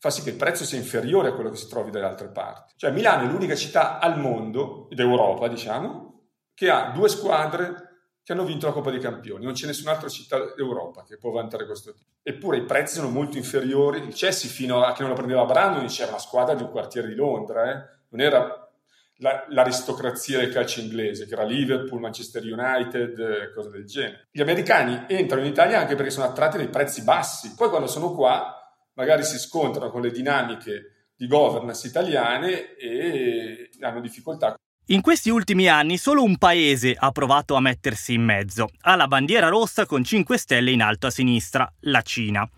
fa 0.00 0.08
sì 0.08 0.22
che 0.22 0.30
il 0.30 0.36
prezzo 0.36 0.64
sia 0.64 0.78
inferiore 0.78 1.28
a 1.28 1.34
quello 1.34 1.50
che 1.50 1.56
si 1.56 1.68
trovi 1.68 1.90
dalle 1.90 2.06
altre 2.06 2.28
parti. 2.28 2.72
Cioè 2.76 2.90
Milano 2.90 3.28
è 3.28 3.30
l'unica 3.30 3.54
città 3.54 3.98
al 3.98 4.18
mondo, 4.18 4.88
d'Europa 4.90 5.46
diciamo, 5.46 6.22
che 6.54 6.70
ha 6.70 6.90
due 6.90 7.10
squadre 7.10 7.88
che 8.22 8.32
hanno 8.32 8.44
vinto 8.44 8.66
la 8.66 8.72
Coppa 8.72 8.90
dei 8.90 8.98
Campioni. 8.98 9.44
Non 9.44 9.52
c'è 9.52 9.66
nessun'altra 9.66 10.08
città 10.08 10.38
d'Europa 10.54 11.04
che 11.04 11.18
può 11.18 11.30
vantare 11.32 11.66
questo 11.66 11.92
tipo. 11.92 12.08
Eppure 12.22 12.56
i 12.56 12.64
prezzi 12.64 12.94
sono 12.94 13.10
molto 13.10 13.36
inferiori. 13.36 13.98
Il 13.98 14.14
Chelsea 14.14 14.50
fino 14.50 14.82
a 14.82 14.92
che 14.92 15.02
non 15.02 15.10
lo 15.10 15.16
prendeva 15.16 15.44
Brandon 15.44 15.86
c'era 15.86 16.10
una 16.10 16.18
squadra 16.18 16.54
di 16.54 16.62
un 16.62 16.70
quartiere 16.70 17.08
di 17.08 17.14
Londra, 17.14 17.70
eh? 17.70 17.84
non 18.08 18.20
era 18.22 18.70
la, 19.16 19.44
l'aristocrazia 19.48 20.38
del 20.38 20.50
calcio 20.50 20.80
inglese, 20.80 21.26
che 21.26 21.34
era 21.34 21.44
Liverpool, 21.44 22.00
Manchester 22.00 22.42
United, 22.42 23.52
cose 23.52 23.68
del 23.68 23.84
genere. 23.84 24.28
Gli 24.30 24.40
americani 24.40 25.04
entrano 25.08 25.44
in 25.44 25.50
Italia 25.50 25.78
anche 25.78 25.94
perché 25.94 26.10
sono 26.10 26.26
attratti 26.26 26.56
dai 26.56 26.68
prezzi 26.68 27.02
bassi. 27.02 27.54
Poi 27.54 27.68
quando 27.68 27.86
sono 27.86 28.14
qua 28.14 28.59
magari 28.94 29.24
si 29.24 29.38
scontrano 29.38 29.90
con 29.90 30.02
le 30.02 30.10
dinamiche 30.10 31.12
di 31.16 31.26
governance 31.26 31.86
italiane 31.86 32.76
e 32.76 33.70
hanno 33.80 34.00
difficoltà. 34.00 34.54
In 34.86 35.02
questi 35.02 35.30
ultimi 35.30 35.68
anni 35.68 35.98
solo 35.98 36.24
un 36.24 36.36
paese 36.36 36.96
ha 36.98 37.12
provato 37.12 37.54
a 37.54 37.60
mettersi 37.60 38.14
in 38.14 38.24
mezzo. 38.24 38.68
Ha 38.80 38.96
la 38.96 39.06
bandiera 39.06 39.48
rossa 39.48 39.86
con 39.86 40.02
5 40.02 40.36
stelle 40.36 40.72
in 40.72 40.82
alto 40.82 41.06
a 41.06 41.10
sinistra, 41.10 41.70
la 41.80 42.02
Cina. 42.02 42.48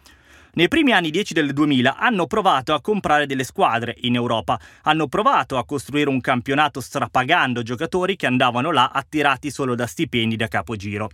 Nei 0.54 0.68
primi 0.68 0.92
anni 0.92 1.10
10 1.10 1.34
del 1.34 1.52
2000 1.52 1.96
hanno 1.96 2.26
provato 2.26 2.72
a 2.74 2.80
comprare 2.80 3.26
delle 3.26 3.44
squadre 3.44 3.94
in 4.00 4.14
Europa, 4.14 4.60
hanno 4.82 5.08
provato 5.08 5.56
a 5.56 5.64
costruire 5.64 6.10
un 6.10 6.20
campionato 6.20 6.80
strapagando 6.80 7.62
giocatori 7.62 8.16
che 8.16 8.26
andavano 8.26 8.70
là 8.70 8.90
attirati 8.92 9.50
solo 9.50 9.74
da 9.74 9.86
stipendi 9.86 10.36
da 10.36 10.48
capogiro. 10.48 11.10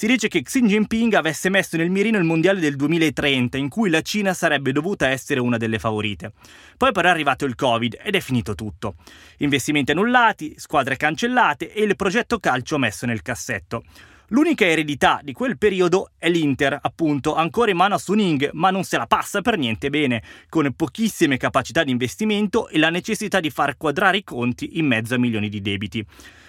Si 0.00 0.06
dice 0.06 0.28
che 0.28 0.40
Xi 0.40 0.62
Jinping 0.62 1.12
avesse 1.12 1.50
messo 1.50 1.76
nel 1.76 1.90
mirino 1.90 2.16
il 2.16 2.24
mondiale 2.24 2.58
del 2.58 2.74
2030, 2.74 3.58
in 3.58 3.68
cui 3.68 3.90
la 3.90 4.00
Cina 4.00 4.32
sarebbe 4.32 4.72
dovuta 4.72 5.08
essere 5.08 5.40
una 5.40 5.58
delle 5.58 5.78
favorite. 5.78 6.32
Poi 6.78 6.90
però 6.90 7.08
è 7.08 7.10
arrivato 7.10 7.44
il 7.44 7.54
Covid 7.54 7.98
ed 8.02 8.14
è 8.14 8.20
finito 8.20 8.54
tutto. 8.54 8.94
Investimenti 9.40 9.90
annullati, 9.90 10.54
squadre 10.56 10.96
cancellate 10.96 11.70
e 11.74 11.82
il 11.82 11.96
progetto 11.96 12.38
calcio 12.38 12.78
messo 12.78 13.04
nel 13.04 13.20
cassetto. 13.20 13.84
L'unica 14.28 14.64
eredità 14.64 15.20
di 15.22 15.34
quel 15.34 15.58
periodo 15.58 16.12
è 16.16 16.30
l'Inter, 16.30 16.78
appunto, 16.80 17.34
ancora 17.34 17.70
in 17.70 17.76
mano 17.76 17.96
a 17.96 17.98
Suning, 17.98 18.52
ma 18.54 18.70
non 18.70 18.84
se 18.84 18.96
la 18.96 19.06
passa 19.06 19.42
per 19.42 19.58
niente 19.58 19.90
bene, 19.90 20.22
con 20.48 20.72
pochissime 20.74 21.36
capacità 21.36 21.84
di 21.84 21.90
investimento 21.90 22.68
e 22.68 22.78
la 22.78 22.88
necessità 22.88 23.38
di 23.38 23.50
far 23.50 23.76
quadrare 23.76 24.16
i 24.16 24.24
conti 24.24 24.78
in 24.78 24.86
mezzo 24.86 25.16
a 25.16 25.18
milioni 25.18 25.50
di 25.50 25.60
debiti. 25.60 26.02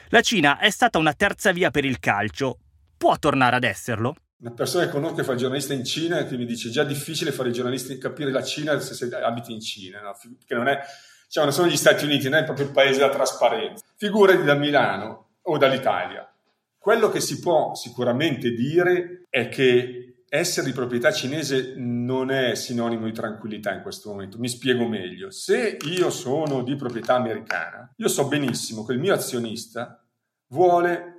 La 0.07 0.21
Cina 0.21 0.57
è 0.57 0.69
stata 0.69 0.97
una 0.97 1.11
terza 1.11 1.51
via 1.51 1.69
per 1.69 1.83
il 1.83 1.99
calcio. 1.99 2.57
Può 3.01 3.17
tornare 3.17 3.55
ad 3.55 3.63
esserlo? 3.63 4.13
Una 4.41 4.51
persona 4.51 4.85
che 4.85 4.91
conosco 4.91 5.15
che 5.15 5.23
fa 5.23 5.33
giornalista 5.33 5.73
in 5.73 5.83
Cina 5.83 6.19
e 6.19 6.27
che 6.27 6.37
mi 6.37 6.45
dice 6.45 6.69
già 6.69 6.83
difficile 6.83 7.31
fare 7.31 7.49
i 7.49 7.51
giornalisti 7.51 7.97
capire 7.97 8.29
la 8.29 8.43
Cina 8.43 8.79
se, 8.79 8.93
se 8.93 9.09
abiti 9.15 9.51
in 9.51 9.59
Cina, 9.59 10.01
no? 10.01 10.15
che 10.45 10.53
non, 10.53 10.67
è, 10.67 10.79
cioè 11.27 11.45
non 11.45 11.51
sono 11.51 11.67
gli 11.67 11.77
Stati 11.77 12.05
Uniti, 12.05 12.29
non 12.29 12.37
è 12.37 12.43
proprio 12.43 12.67
il 12.67 12.71
paese 12.71 12.99
della 12.99 13.09
trasparenza. 13.09 13.83
Figurati 13.95 14.43
da 14.43 14.53
Milano 14.53 15.29
o 15.41 15.57
dall'Italia 15.57 16.31
quello 16.77 17.09
che 17.09 17.21
si 17.21 17.39
può 17.39 17.73
sicuramente 17.73 18.51
dire 18.51 19.25
è 19.29 19.49
che 19.49 20.23
essere 20.29 20.67
di 20.67 20.73
proprietà 20.73 21.11
cinese 21.11 21.73
non 21.77 22.29
è 22.29 22.53
sinonimo 22.53 23.05
di 23.05 23.13
tranquillità 23.13 23.73
in 23.73 23.81
questo 23.81 24.11
momento. 24.11 24.37
Mi 24.37 24.47
spiego 24.47 24.87
meglio. 24.87 25.31
Se 25.31 25.77
io 25.85 26.11
sono 26.11 26.61
di 26.61 26.75
proprietà 26.75 27.15
americana, 27.15 27.91
io 27.97 28.07
so 28.07 28.27
benissimo 28.27 28.85
che 28.85 28.93
il 28.93 28.99
mio 28.99 29.15
azionista 29.15 30.03
vuole 30.47 31.10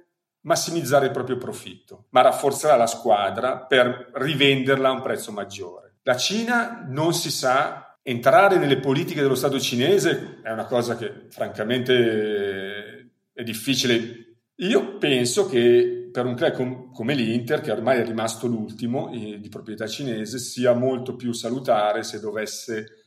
massimizzare 0.43 1.07
il 1.07 1.13
proprio 1.13 1.37
profitto, 1.37 2.07
ma 2.11 2.21
rafforzerà 2.23 2.77
la 2.77 2.87
squadra 2.87 3.59
per 3.59 4.11
rivenderla 4.15 4.89
a 4.89 4.93
un 4.93 5.03
prezzo 5.03 5.33
maggiore. 5.33 5.95
La 6.03 6.17
Cina 6.17 6.85
non 6.89 7.15
si 7.15 7.31
sa 7.31 7.99
entrare 8.03 8.59
nelle 8.59 8.79
politiche 8.79 9.23
dello 9.23 9.37
Stato 9.37 9.61
cinese 9.61 10.41
è 10.43 10.51
una 10.51 10.67
cosa 10.67 10.97
che 10.97 11.27
francamente 11.31 13.11
è 13.33 13.43
difficile 13.45 14.33
io 14.57 14.99
penso 14.99 15.47
che 15.47 16.09
per 16.13 16.27
un 16.27 16.35
club 16.35 16.93
come 16.93 17.15
l'Inter, 17.15 17.61
che 17.61 17.73
ormai 17.73 17.99
è 17.99 18.05
rimasto 18.05 18.47
l'ultimo 18.47 19.11
eh, 19.11 19.41
di 19.41 19.49
proprietà 19.49 19.87
cinese, 19.87 20.39
sia 20.39 20.73
molto 20.73 21.17
più 21.17 21.33
salutare 21.33 22.03
se 22.05 22.21
dovesse 22.21 23.07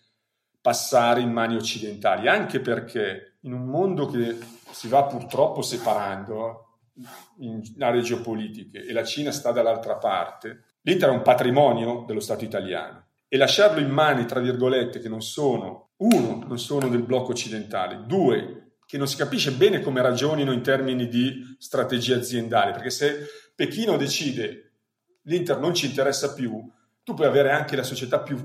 passare 0.60 1.22
in 1.22 1.32
mani 1.32 1.56
occidentali, 1.56 2.28
anche 2.28 2.60
perché 2.60 3.38
in 3.42 3.54
un 3.54 3.66
mondo 3.66 4.08
che 4.08 4.38
si 4.72 4.88
va 4.88 5.04
purtroppo 5.04 5.62
separando 5.62 6.65
in 7.40 7.62
aree 7.80 8.02
geopolitiche 8.02 8.86
e 8.86 8.94
la 8.94 9.04
Cina 9.04 9.32
sta 9.32 9.52
dall'altra 9.52 9.96
parte, 9.96 10.64
l'Inter 10.82 11.10
è 11.10 11.14
un 11.14 11.22
patrimonio 11.22 12.04
dello 12.08 12.20
Stato 12.20 12.44
italiano 12.44 13.06
e 13.28 13.38
lasciarlo 13.38 13.80
in 13.80 13.90
mani, 13.90 14.26
tra 14.26 14.40
virgolette, 14.40 15.00
che 15.00 15.10
non 15.10 15.22
sono, 15.22 15.90
uno, 15.98 16.44
non 16.48 16.60
sono 16.60 16.88
del 16.88 17.04
blocco 17.04 17.32
occidentale, 17.32 18.04
due, 18.06 18.78
che 18.86 18.98
non 18.98 19.08
si 19.08 19.18
capisce 19.18 19.52
bene 19.52 19.82
come 19.82 20.02
ragionino 20.02 20.52
in 20.52 20.62
termini 20.62 21.08
di 21.08 21.56
strategia 21.60 22.16
aziendale, 22.16 22.72
perché 22.72 22.92
se 22.92 23.26
Pechino 23.56 23.98
decide 23.98 24.72
l'Inter 25.24 25.60
non 25.60 25.74
ci 25.74 25.88
interessa 25.88 26.34
più, 26.34 26.72
tu 27.04 27.14
puoi 27.14 27.28
avere 27.28 27.52
anche 27.52 27.76
la 27.76 27.84
società 27.84 28.20
più 28.20 28.38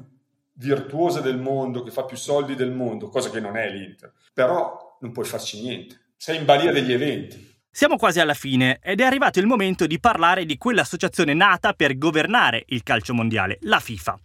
virtuosa 0.54 1.20
del 1.20 1.38
mondo, 1.38 1.82
che 1.82 1.90
fa 1.90 2.04
più 2.04 2.16
soldi 2.16 2.54
del 2.54 2.72
mondo, 2.72 3.08
cosa 3.08 3.30
che 3.30 3.40
non 3.40 3.56
è 3.56 3.70
l'Inter, 3.70 4.12
però 4.32 4.98
non 5.00 5.12
puoi 5.12 5.24
farci 5.24 5.60
niente, 5.60 6.12
sei 6.16 6.38
in 6.38 6.44
balia 6.44 6.72
degli 6.72 6.92
eventi. 6.92 7.49
Siamo 7.72 7.96
quasi 7.96 8.18
alla 8.18 8.34
fine 8.34 8.80
ed 8.82 9.00
è 9.00 9.04
arrivato 9.04 9.38
il 9.38 9.46
momento 9.46 9.86
di 9.86 10.00
parlare 10.00 10.44
di 10.44 10.58
quell'associazione 10.58 11.34
nata 11.34 11.72
per 11.72 11.96
governare 11.96 12.64
il 12.68 12.82
calcio 12.82 13.14
mondiale, 13.14 13.58
la 13.62 13.78
FIFA. 13.78 14.18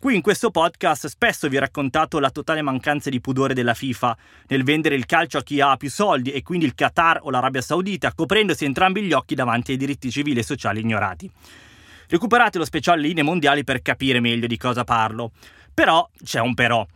Qui 0.00 0.14
in 0.14 0.22
questo 0.22 0.50
podcast 0.50 1.06
spesso 1.06 1.48
vi 1.48 1.58
ho 1.58 1.60
raccontato 1.60 2.18
la 2.18 2.30
totale 2.30 2.62
mancanza 2.62 3.10
di 3.10 3.20
pudore 3.20 3.52
della 3.52 3.74
FIFA 3.74 4.16
nel 4.46 4.64
vendere 4.64 4.94
il 4.94 5.04
calcio 5.04 5.36
a 5.36 5.42
chi 5.42 5.60
ha 5.60 5.76
più 5.76 5.90
soldi 5.90 6.32
e 6.32 6.42
quindi 6.42 6.64
il 6.64 6.74
Qatar 6.74 7.20
o 7.22 7.30
l'Arabia 7.30 7.60
Saudita, 7.60 8.14
coprendosi 8.14 8.64
entrambi 8.64 9.02
gli 9.02 9.12
occhi 9.12 9.34
davanti 9.34 9.72
ai 9.72 9.76
diritti 9.76 10.10
civili 10.10 10.40
e 10.40 10.44
sociali 10.44 10.80
ignorati. 10.80 11.30
Recuperate 12.08 12.56
lo 12.56 12.64
speciale 12.64 13.02
linee 13.02 13.22
mondiali 13.22 13.64
per 13.64 13.82
capire 13.82 14.18
meglio 14.18 14.46
di 14.46 14.56
cosa 14.56 14.84
parlo. 14.84 15.32
Però 15.74 16.08
c'è 16.24 16.40
un 16.40 16.54
però. 16.54 16.86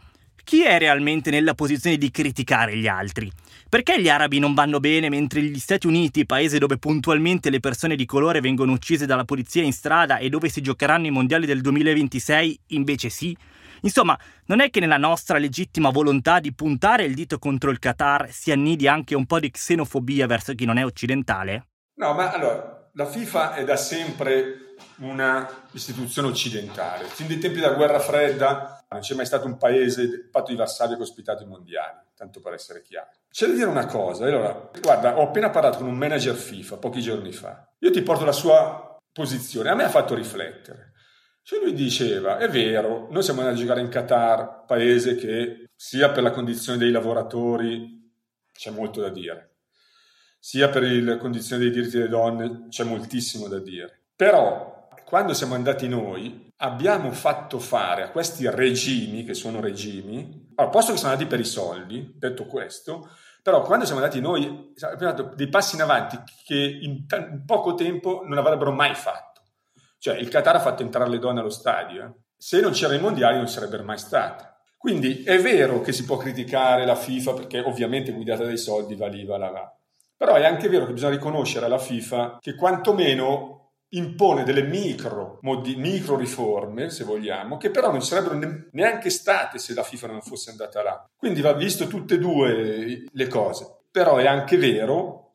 Chi 0.45 0.65
è 0.65 0.79
realmente 0.79 1.31
nella 1.31 1.55
posizione 1.55 1.97
di 1.97 2.11
criticare 2.11 2.77
gli 2.77 2.87
altri? 2.87 3.31
Perché 3.69 4.01
gli 4.01 4.09
arabi 4.09 4.39
non 4.39 4.53
vanno 4.53 4.81
bene 4.81 5.09
mentre 5.09 5.41
gli 5.41 5.59
Stati 5.59 5.87
Uniti, 5.87 6.27
paese 6.27 6.59
dove 6.59 6.79
puntualmente 6.79 7.49
le 7.49 7.61
persone 7.61 7.97
di 7.97 8.05
colore 8.05 8.41
vengono 8.41 8.73
uccise 8.73 9.07
dalla 9.07 9.25
polizia 9.25 9.63
in 9.63 9.73
strada 9.73 10.19
e 10.19 10.29
dove 10.29 10.49
si 10.49 10.61
giocheranno 10.61 11.07
i 11.07 11.11
mondiali 11.11 11.47
del 11.47 11.61
2026, 11.63 12.61
invece 12.69 13.09
sì? 13.09 13.35
Insomma, 13.83 14.19
non 14.47 14.61
è 14.61 14.69
che 14.69 14.81
nella 14.81 14.99
nostra 14.99 15.39
legittima 15.39 15.91
volontà 15.91 16.39
di 16.39 16.53
puntare 16.53 17.05
il 17.05 17.15
dito 17.15 17.39
contro 17.39 17.71
il 17.71 17.79
Qatar 17.79 18.31
si 18.31 18.53
annidi 18.53 18.87
anche 18.87 19.15
un 19.15 19.27
po' 19.27 19.41
di 19.41 19.51
xenofobia 19.51 20.27
verso 20.27 20.55
chi 20.55 20.65
non 20.65 20.77
è 20.77 20.85
occidentale? 20.85 21.69
No, 21.95 22.13
ma 22.15 22.31
allora, 22.31 22.91
la 22.95 23.07
FIFA 23.07 23.55
è 23.55 23.65
da 23.65 23.77
sempre 23.77 24.75
una 24.97 25.49
istituzione 25.73 26.29
occidentale. 26.29 27.07
Fin 27.07 27.27
dai 27.27 27.39
tempi 27.39 27.61
della 27.61 27.75
guerra 27.75 27.99
fredda 27.99 28.82
non 28.93 29.01
c'è 29.01 29.15
mai 29.15 29.27
stato 29.27 29.47
un 29.47 29.57
paese, 29.57 30.03
il 30.03 30.29
patto 30.31 30.51
di 30.51 30.57
Varsavia, 30.57 30.95
che 30.95 31.03
ha 31.03 31.05
ospitato 31.05 31.43
i 31.43 31.47
mondiali, 31.47 31.99
tanto 32.15 32.41
per 32.41 32.53
essere 32.53 32.83
chiaro. 32.83 33.09
C'è 33.31 33.47
da 33.47 33.55
dire 33.55 33.67
una 33.67 33.87
cosa, 33.87 34.27
allora, 34.27 34.71
guarda, 34.81 35.19
ho 35.19 35.23
appena 35.23 35.51
parlato 35.51 35.79
con 35.79 35.87
un 35.87 35.97
manager 35.97 36.35
FIFA 36.35 36.77
pochi 36.77 37.01
giorni 37.01 37.33
fa. 37.33 37.69
Io 37.79 37.91
ti 37.91 38.03
porto 38.03 38.25
la 38.25 38.33
sua 38.33 38.97
posizione, 39.13 39.71
a 39.71 39.75
me 39.75 39.85
ha 39.85 39.89
fatto 39.89 40.15
riflettere. 40.15 40.93
Cioè 41.43 41.59
lui 41.59 41.73
diceva, 41.73 42.39
è 42.39 42.49
vero, 42.49 43.09
noi 43.11 43.23
siamo 43.23 43.41
andati 43.41 43.59
a 43.59 43.61
giocare 43.61 43.81
in 43.81 43.89
Qatar, 43.89 44.65
paese 44.65 45.17
che 45.17 45.71
sia 45.75 46.11
per 46.11 46.23
la 46.23 46.31
condizione 46.31 46.79
dei 46.79 46.93
lavoratori 46.93 48.01
c'è 48.53 48.71
molto 48.71 49.01
da 49.01 49.09
dire, 49.09 49.57
sia 50.39 50.69
per 50.69 50.85
la 50.85 51.17
condizione 51.17 51.63
dei 51.63 51.73
diritti 51.73 51.97
delle 51.97 52.09
donne 52.09 52.67
c'è 52.69 52.85
moltissimo 52.85 53.49
da 53.49 53.59
dire. 53.59 54.03
Però 54.15 54.82
quando 55.12 55.35
siamo 55.35 55.55
andati 55.55 55.88
noi, 55.88 56.51
abbiamo 56.61 57.12
fatto 57.12 57.59
fare 57.59 58.03
a 58.03 58.09
questi 58.09 58.48
regimi, 58.48 59.25
che 59.25 59.35
sono 59.35 59.61
regimi, 59.61 60.53
allora, 60.55 60.72
posto 60.72 60.92
che 60.92 60.96
sono 60.96 61.11
andati 61.11 61.29
per 61.29 61.38
i 61.38 61.44
soldi, 61.44 62.14
detto 62.16 62.46
questo, 62.46 63.11
però 63.42 63.61
quando 63.61 63.85
siamo 63.85 64.01
andati 64.01 64.22
noi 64.22 64.72
abbiamo 64.81 65.14
fatto 65.14 65.35
dei 65.35 65.51
passi 65.51 65.75
in 65.75 65.83
avanti 65.83 66.18
che 66.46 66.79
in, 66.81 67.07
t- 67.07 67.29
in, 67.31 67.44
poco 67.44 67.75
tempo 67.75 68.22
non 68.25 68.38
avrebbero 68.38 68.72
mai 68.72 68.94
fatto. 68.94 69.42
Cioè 69.98 70.16
il 70.16 70.31
Qatar 70.31 70.57
ha 70.57 70.61
fatto 70.61 70.83
entrare 70.83 71.11
le 71.11 71.18
donne 71.18 71.40
allo 71.40 71.51
stadio, 71.51 72.05
eh? 72.07 72.12
se 72.35 72.62
non 72.62 72.72
c'erano 72.72 72.98
i 72.98 73.03
mondiali 73.03 73.37
non 73.37 73.48
sarebbero 73.48 73.83
mai 73.83 73.98
state. 73.98 74.51
Quindi 74.79 75.25
è 75.25 75.38
vero 75.42 75.83
che 75.83 75.92
si 75.92 76.07
può 76.07 76.16
criticare 76.16 76.87
la 76.87 76.96
FIFA 76.96 77.35
perché 77.35 77.61
ovviamente 77.61 78.12
guidata 78.12 78.44
dai 78.44 78.57
soldi 78.57 78.96
va 78.96 79.09
lì, 79.09 79.27
va 79.27 79.37
là, 79.37 79.51
va. 79.51 79.77
Però 80.16 80.37
è 80.37 80.46
anche 80.46 80.70
vero 80.70 80.87
che 80.87 80.94
bisogna 80.94 81.12
riconoscere 81.12 81.66
alla 81.66 81.77
FIFA 81.77 82.38
che 82.40 82.55
quantomeno 82.55 83.62
impone 83.95 84.45
delle 84.45 84.63
micro, 84.63 85.39
modi, 85.43 85.77
micro 85.77 86.17
riforme, 86.17 86.91
se 86.91 87.05
vogliamo, 87.05 87.57
che 87.57 87.71
però 87.71 87.91
non 87.91 88.03
sarebbero 88.03 88.35
ne- 88.35 88.69
neanche 88.73 89.11
state 89.11 89.59
se 89.59 89.75
la 89.75 89.83
FIFA 89.83 90.07
non 90.09 90.23
fosse 90.23 90.51
andata 90.51 90.83
là. 90.83 91.09
Quindi 91.17 91.41
va 91.41 91.53
visto 91.53 91.87
tutte 91.87 92.15
e 92.15 92.19
due 92.19 93.05
le 93.11 93.27
cose. 93.29 93.81
Però 93.91 94.17
è 94.17 94.27
anche 94.27 94.57
vero 94.57 95.35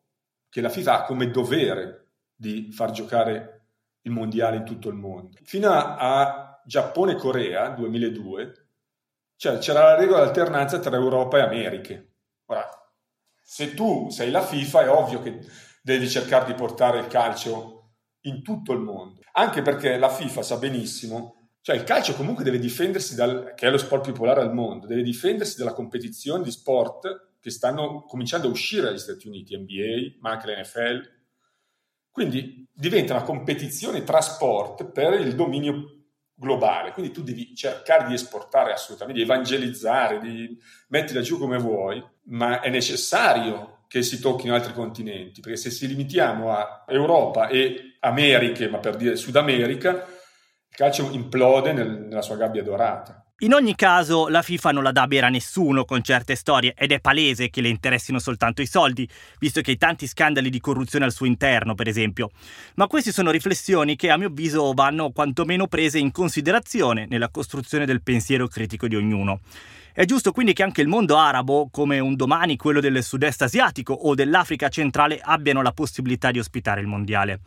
che 0.50 0.62
la 0.62 0.70
FIFA 0.70 0.94
ha 0.94 1.06
come 1.06 1.30
dovere 1.30 2.08
di 2.36 2.72
far 2.72 2.92
giocare 2.92 3.66
il 4.02 4.12
mondiale 4.12 4.58
in 4.58 4.66
tutto 4.66 4.90
il 4.90 4.96
mondo. 4.96 5.38
Fino 5.44 5.70
a, 5.70 5.96
a 5.98 6.62
Giappone 6.66 7.14
e 7.14 7.16
Corea, 7.16 7.70
2002, 7.70 8.68
cioè 9.36 9.58
c'era 9.60 9.84
la 9.84 9.96
regola 9.96 10.24
d'alternanza 10.24 10.80
tra 10.80 10.96
Europa 10.96 11.38
e 11.38 11.42
Americhe. 11.42 12.12
Ora, 12.46 12.68
se 13.42 13.74
tu 13.76 14.10
sei 14.10 14.32
la 14.32 14.42
FIFA 14.42 14.82
è 14.84 14.90
ovvio 14.90 15.22
che 15.22 15.40
devi 15.82 16.10
cercare 16.10 16.46
di 16.46 16.54
portare 16.54 17.00
il 17.00 17.08
calcio 17.08 17.77
in 18.22 18.42
tutto 18.44 18.74
il 18.74 18.80
mondo. 18.80 19.22
Anche 19.34 19.62
perché 19.62 19.98
la 19.98 20.10
FIFA 20.10 20.42
sa 20.42 20.58
benissimo, 20.58 21.50
cioè 21.62 21.76
il 21.76 21.84
calcio 21.84 22.14
comunque 22.14 22.44
deve 22.44 22.60
difendersi 22.60 23.16
dal, 23.16 23.54
che 23.56 23.68
è 23.68 23.70
lo 23.70 23.78
sport 23.78 24.04
più 24.04 24.14
popolare 24.14 24.42
al 24.42 24.54
mondo, 24.54 24.88
deve 24.88 25.04
difendersi 25.04 25.58
dalla 25.58 25.74
competizione 25.74 26.44
di 26.44 26.52
sport 26.52 27.36
che 27.40 27.50
stanno 27.50 28.04
cominciando 28.06 28.48
a 28.48 28.52
uscire 28.52 28.84
dagli 28.84 28.98
Stati 28.98 29.28
Uniti, 29.28 29.56
NBA, 29.56 30.18
ma 30.20 30.32
anche 30.32 30.52
l'NFL. 30.52 31.16
Quindi 32.12 32.68
diventa 32.74 33.14
una 33.14 33.24
competizione 33.24 34.04
tra 34.04 34.22
sport 34.22 34.92
per 34.92 35.14
il 35.20 35.36
dominio 35.36 35.98
globale, 36.34 36.92
quindi 36.92 37.12
tu 37.12 37.24
devi 37.24 37.56
cercare 37.56 38.08
di 38.08 38.14
esportare 38.14 38.72
assolutamente, 38.72 39.22
di 39.22 39.26
evangelizzare, 39.26 40.20
di 40.20 40.58
metterla 40.90 41.22
giù 41.22 41.38
come 41.38 41.58
vuoi, 41.58 42.04
ma 42.26 42.60
è 42.62 42.70
necessario 42.70 43.86
che 43.88 44.04
si 44.04 44.20
tocchino 44.20 44.54
altri 44.54 44.74
continenti, 44.74 45.42
perché 45.42 45.58
se 45.58 45.72
si 45.72 45.88
limitiamo 45.88 46.52
a 46.52 46.86
Europa 46.88 47.48
e 47.48 47.87
Americhe, 48.00 48.70
ma 48.70 48.78
per 48.80 48.96
dire 48.96 49.16
Sud 49.16 49.36
America, 49.36 49.90
il 49.90 50.76
calcio 50.76 51.10
implode 51.12 51.74
nel, 51.74 51.90
nella 51.90 52.22
sua 52.22 52.36
gabbia 52.36 52.64
dorata. 52.64 53.22
In 53.42 53.54
ogni 53.54 53.76
caso, 53.76 54.30
la 54.30 54.42
FIFA 54.42 54.72
non 54.72 54.82
la 54.82 54.92
dà 54.92 55.06
bere 55.06 55.28
a 55.28 55.30
nessuno 55.30 55.86
con 55.86 56.02
certe 56.02 56.34
storie 56.34 56.74
ed 56.76 56.92
è 56.92 57.00
palese 57.00 57.52
che 57.52 57.62
le 57.62 57.68
interessino 57.68 58.18
soltanto 58.18 58.64
i 58.64 58.66
soldi, 58.66 59.08
visto 59.38 59.62
che 59.62 59.70
hai 59.72 59.78
tanti 59.78 60.08
scandali 60.08 60.50
di 60.50 60.60
corruzione 60.60 61.06
al 61.06 61.12
suo 61.12 61.28
interno, 61.28 61.76
per 61.76 61.88
esempio. 61.88 62.32
Ma 62.78 62.88
queste 62.88 63.12
sono 63.12 63.30
riflessioni 63.30 63.96
che 63.96 64.10
a 64.10 64.18
mio 64.18 64.30
avviso 64.30 64.74
vanno 64.74 65.12
quantomeno 65.12 65.68
prese 65.68 66.00
in 66.00 66.12
considerazione 66.12 67.06
nella 67.08 67.30
costruzione 67.30 67.86
del 67.86 68.02
pensiero 68.02 68.48
critico 68.48 68.88
di 68.88 68.96
ognuno. 68.96 69.42
È 69.98 70.06
giusto 70.06 70.32
quindi 70.32 70.54
che 70.54 70.62
anche 70.62 70.82
il 70.82 70.88
mondo 70.88 71.18
arabo, 71.18 71.70
come 71.72 71.98
un 71.98 72.16
domani 72.16 72.56
quello 72.56 72.80
del 72.80 73.04
sud-est 73.04 73.42
asiatico 73.42 73.94
o 73.94 74.14
dell'Africa 74.14 74.70
centrale, 74.70 75.20
abbiano 75.20 75.64
la 75.64 75.72
possibilità 75.72 76.30
di 76.30 76.38
ospitare 76.38 76.82
il 76.82 76.86
mondiale. 76.86 77.40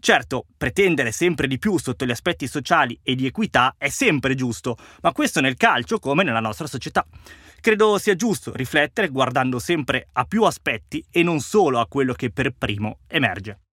Certo, 0.00 0.46
pretendere 0.56 1.12
sempre 1.12 1.46
di 1.46 1.58
più 1.58 1.76
sotto 1.76 2.06
gli 2.06 2.10
aspetti 2.10 2.46
sociali 2.46 2.98
e 3.02 3.14
di 3.14 3.26
equità 3.26 3.74
è 3.76 3.90
sempre 3.90 4.34
giusto, 4.34 4.78
ma 5.02 5.12
questo 5.12 5.42
nel 5.42 5.58
calcio 5.58 5.98
come 5.98 6.22
nella 6.22 6.40
nostra 6.40 6.66
società. 6.66 7.04
Credo 7.60 7.98
sia 7.98 8.14
giusto 8.14 8.54
riflettere 8.54 9.08
guardando 9.08 9.58
sempre 9.58 10.08
a 10.12 10.24
più 10.24 10.44
aspetti 10.44 11.04
e 11.10 11.22
non 11.22 11.40
solo 11.40 11.78
a 11.78 11.86
quello 11.86 12.14
che 12.14 12.30
per 12.30 12.54
primo 12.56 13.00
emerge. 13.06 13.67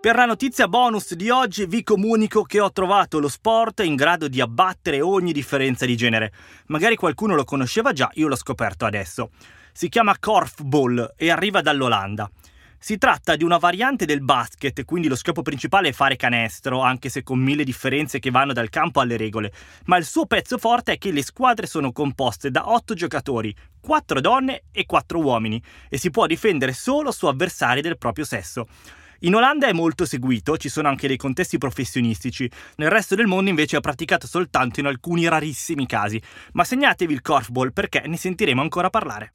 Per 0.00 0.16
la 0.16 0.24
notizia 0.24 0.66
bonus 0.66 1.12
di 1.12 1.28
oggi 1.28 1.66
vi 1.66 1.82
comunico 1.82 2.42
che 2.42 2.58
ho 2.58 2.72
trovato 2.72 3.18
lo 3.18 3.28
sport 3.28 3.80
in 3.80 3.96
grado 3.96 4.28
di 4.28 4.40
abbattere 4.40 5.02
ogni 5.02 5.30
differenza 5.30 5.84
di 5.84 5.94
genere. 5.94 6.32
Magari 6.68 6.96
qualcuno 6.96 7.34
lo 7.34 7.44
conosceva 7.44 7.92
già, 7.92 8.08
io 8.14 8.26
l'ho 8.26 8.34
scoperto 8.34 8.86
adesso. 8.86 9.28
Si 9.74 9.90
chiama 9.90 10.18
Korfball 10.18 11.12
e 11.18 11.30
arriva 11.30 11.60
dall'Olanda. 11.60 12.30
Si 12.78 12.96
tratta 12.96 13.36
di 13.36 13.44
una 13.44 13.58
variante 13.58 14.06
del 14.06 14.22
basket, 14.22 14.86
quindi 14.86 15.06
lo 15.06 15.16
scopo 15.16 15.42
principale 15.42 15.88
è 15.88 15.92
fare 15.92 16.16
canestro, 16.16 16.80
anche 16.80 17.10
se 17.10 17.22
con 17.22 17.38
mille 17.38 17.62
differenze 17.62 18.20
che 18.20 18.30
vanno 18.30 18.54
dal 18.54 18.70
campo 18.70 19.00
alle 19.00 19.18
regole. 19.18 19.52
Ma 19.84 19.98
il 19.98 20.06
suo 20.06 20.24
pezzo 20.24 20.56
forte 20.56 20.92
è 20.92 20.98
che 20.98 21.12
le 21.12 21.22
squadre 21.22 21.66
sono 21.66 21.92
composte 21.92 22.50
da 22.50 22.70
otto 22.70 22.94
giocatori, 22.94 23.54
quattro 23.78 24.22
donne 24.22 24.62
e 24.72 24.86
quattro 24.86 25.18
uomini, 25.18 25.62
e 25.90 25.98
si 25.98 26.08
può 26.08 26.24
difendere 26.24 26.72
solo 26.72 27.12
su 27.12 27.26
avversari 27.26 27.82
del 27.82 27.98
proprio 27.98 28.24
sesso. 28.24 28.66
In 29.22 29.34
Olanda 29.34 29.66
è 29.66 29.72
molto 29.72 30.06
seguito, 30.06 30.56
ci 30.56 30.70
sono 30.70 30.88
anche 30.88 31.06
dei 31.06 31.18
contesti 31.18 31.58
professionistici, 31.58 32.50
nel 32.76 32.88
resto 32.88 33.14
del 33.14 33.26
mondo 33.26 33.50
invece 33.50 33.76
è 33.76 33.80
praticato 33.80 34.26
soltanto 34.26 34.80
in 34.80 34.86
alcuni 34.86 35.28
rarissimi 35.28 35.84
casi, 35.84 36.20
ma 36.52 36.64
segnatevi 36.64 37.12
il 37.12 37.20
korfball 37.20 37.70
perché 37.70 38.02
ne 38.06 38.16
sentiremo 38.16 38.62
ancora 38.62 38.88
parlare. 38.88 39.34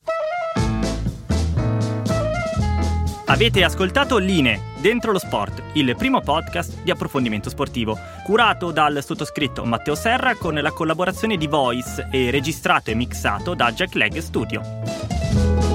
Avete 3.28 3.64
ascoltato 3.64 4.18
Line, 4.18 4.74
Dentro 4.80 5.12
lo 5.12 5.20
Sport, 5.20 5.62
il 5.74 5.96
primo 5.96 6.20
podcast 6.22 6.82
di 6.82 6.90
approfondimento 6.90 7.52
sportivo, 7.52 7.96
curato 8.24 8.72
dal 8.72 9.04
sottoscritto 9.04 9.66
Matteo 9.66 9.94
Serra 9.94 10.34
con 10.36 10.56
la 10.56 10.72
collaborazione 10.72 11.38
di 11.38 11.46
Voice 11.46 12.08
e 12.12 12.32
registrato 12.32 12.90
e 12.90 12.96
mixato 12.96 13.54
da 13.54 13.72
Jack 13.72 13.94
Leg 13.94 14.18
Studio. 14.18 15.75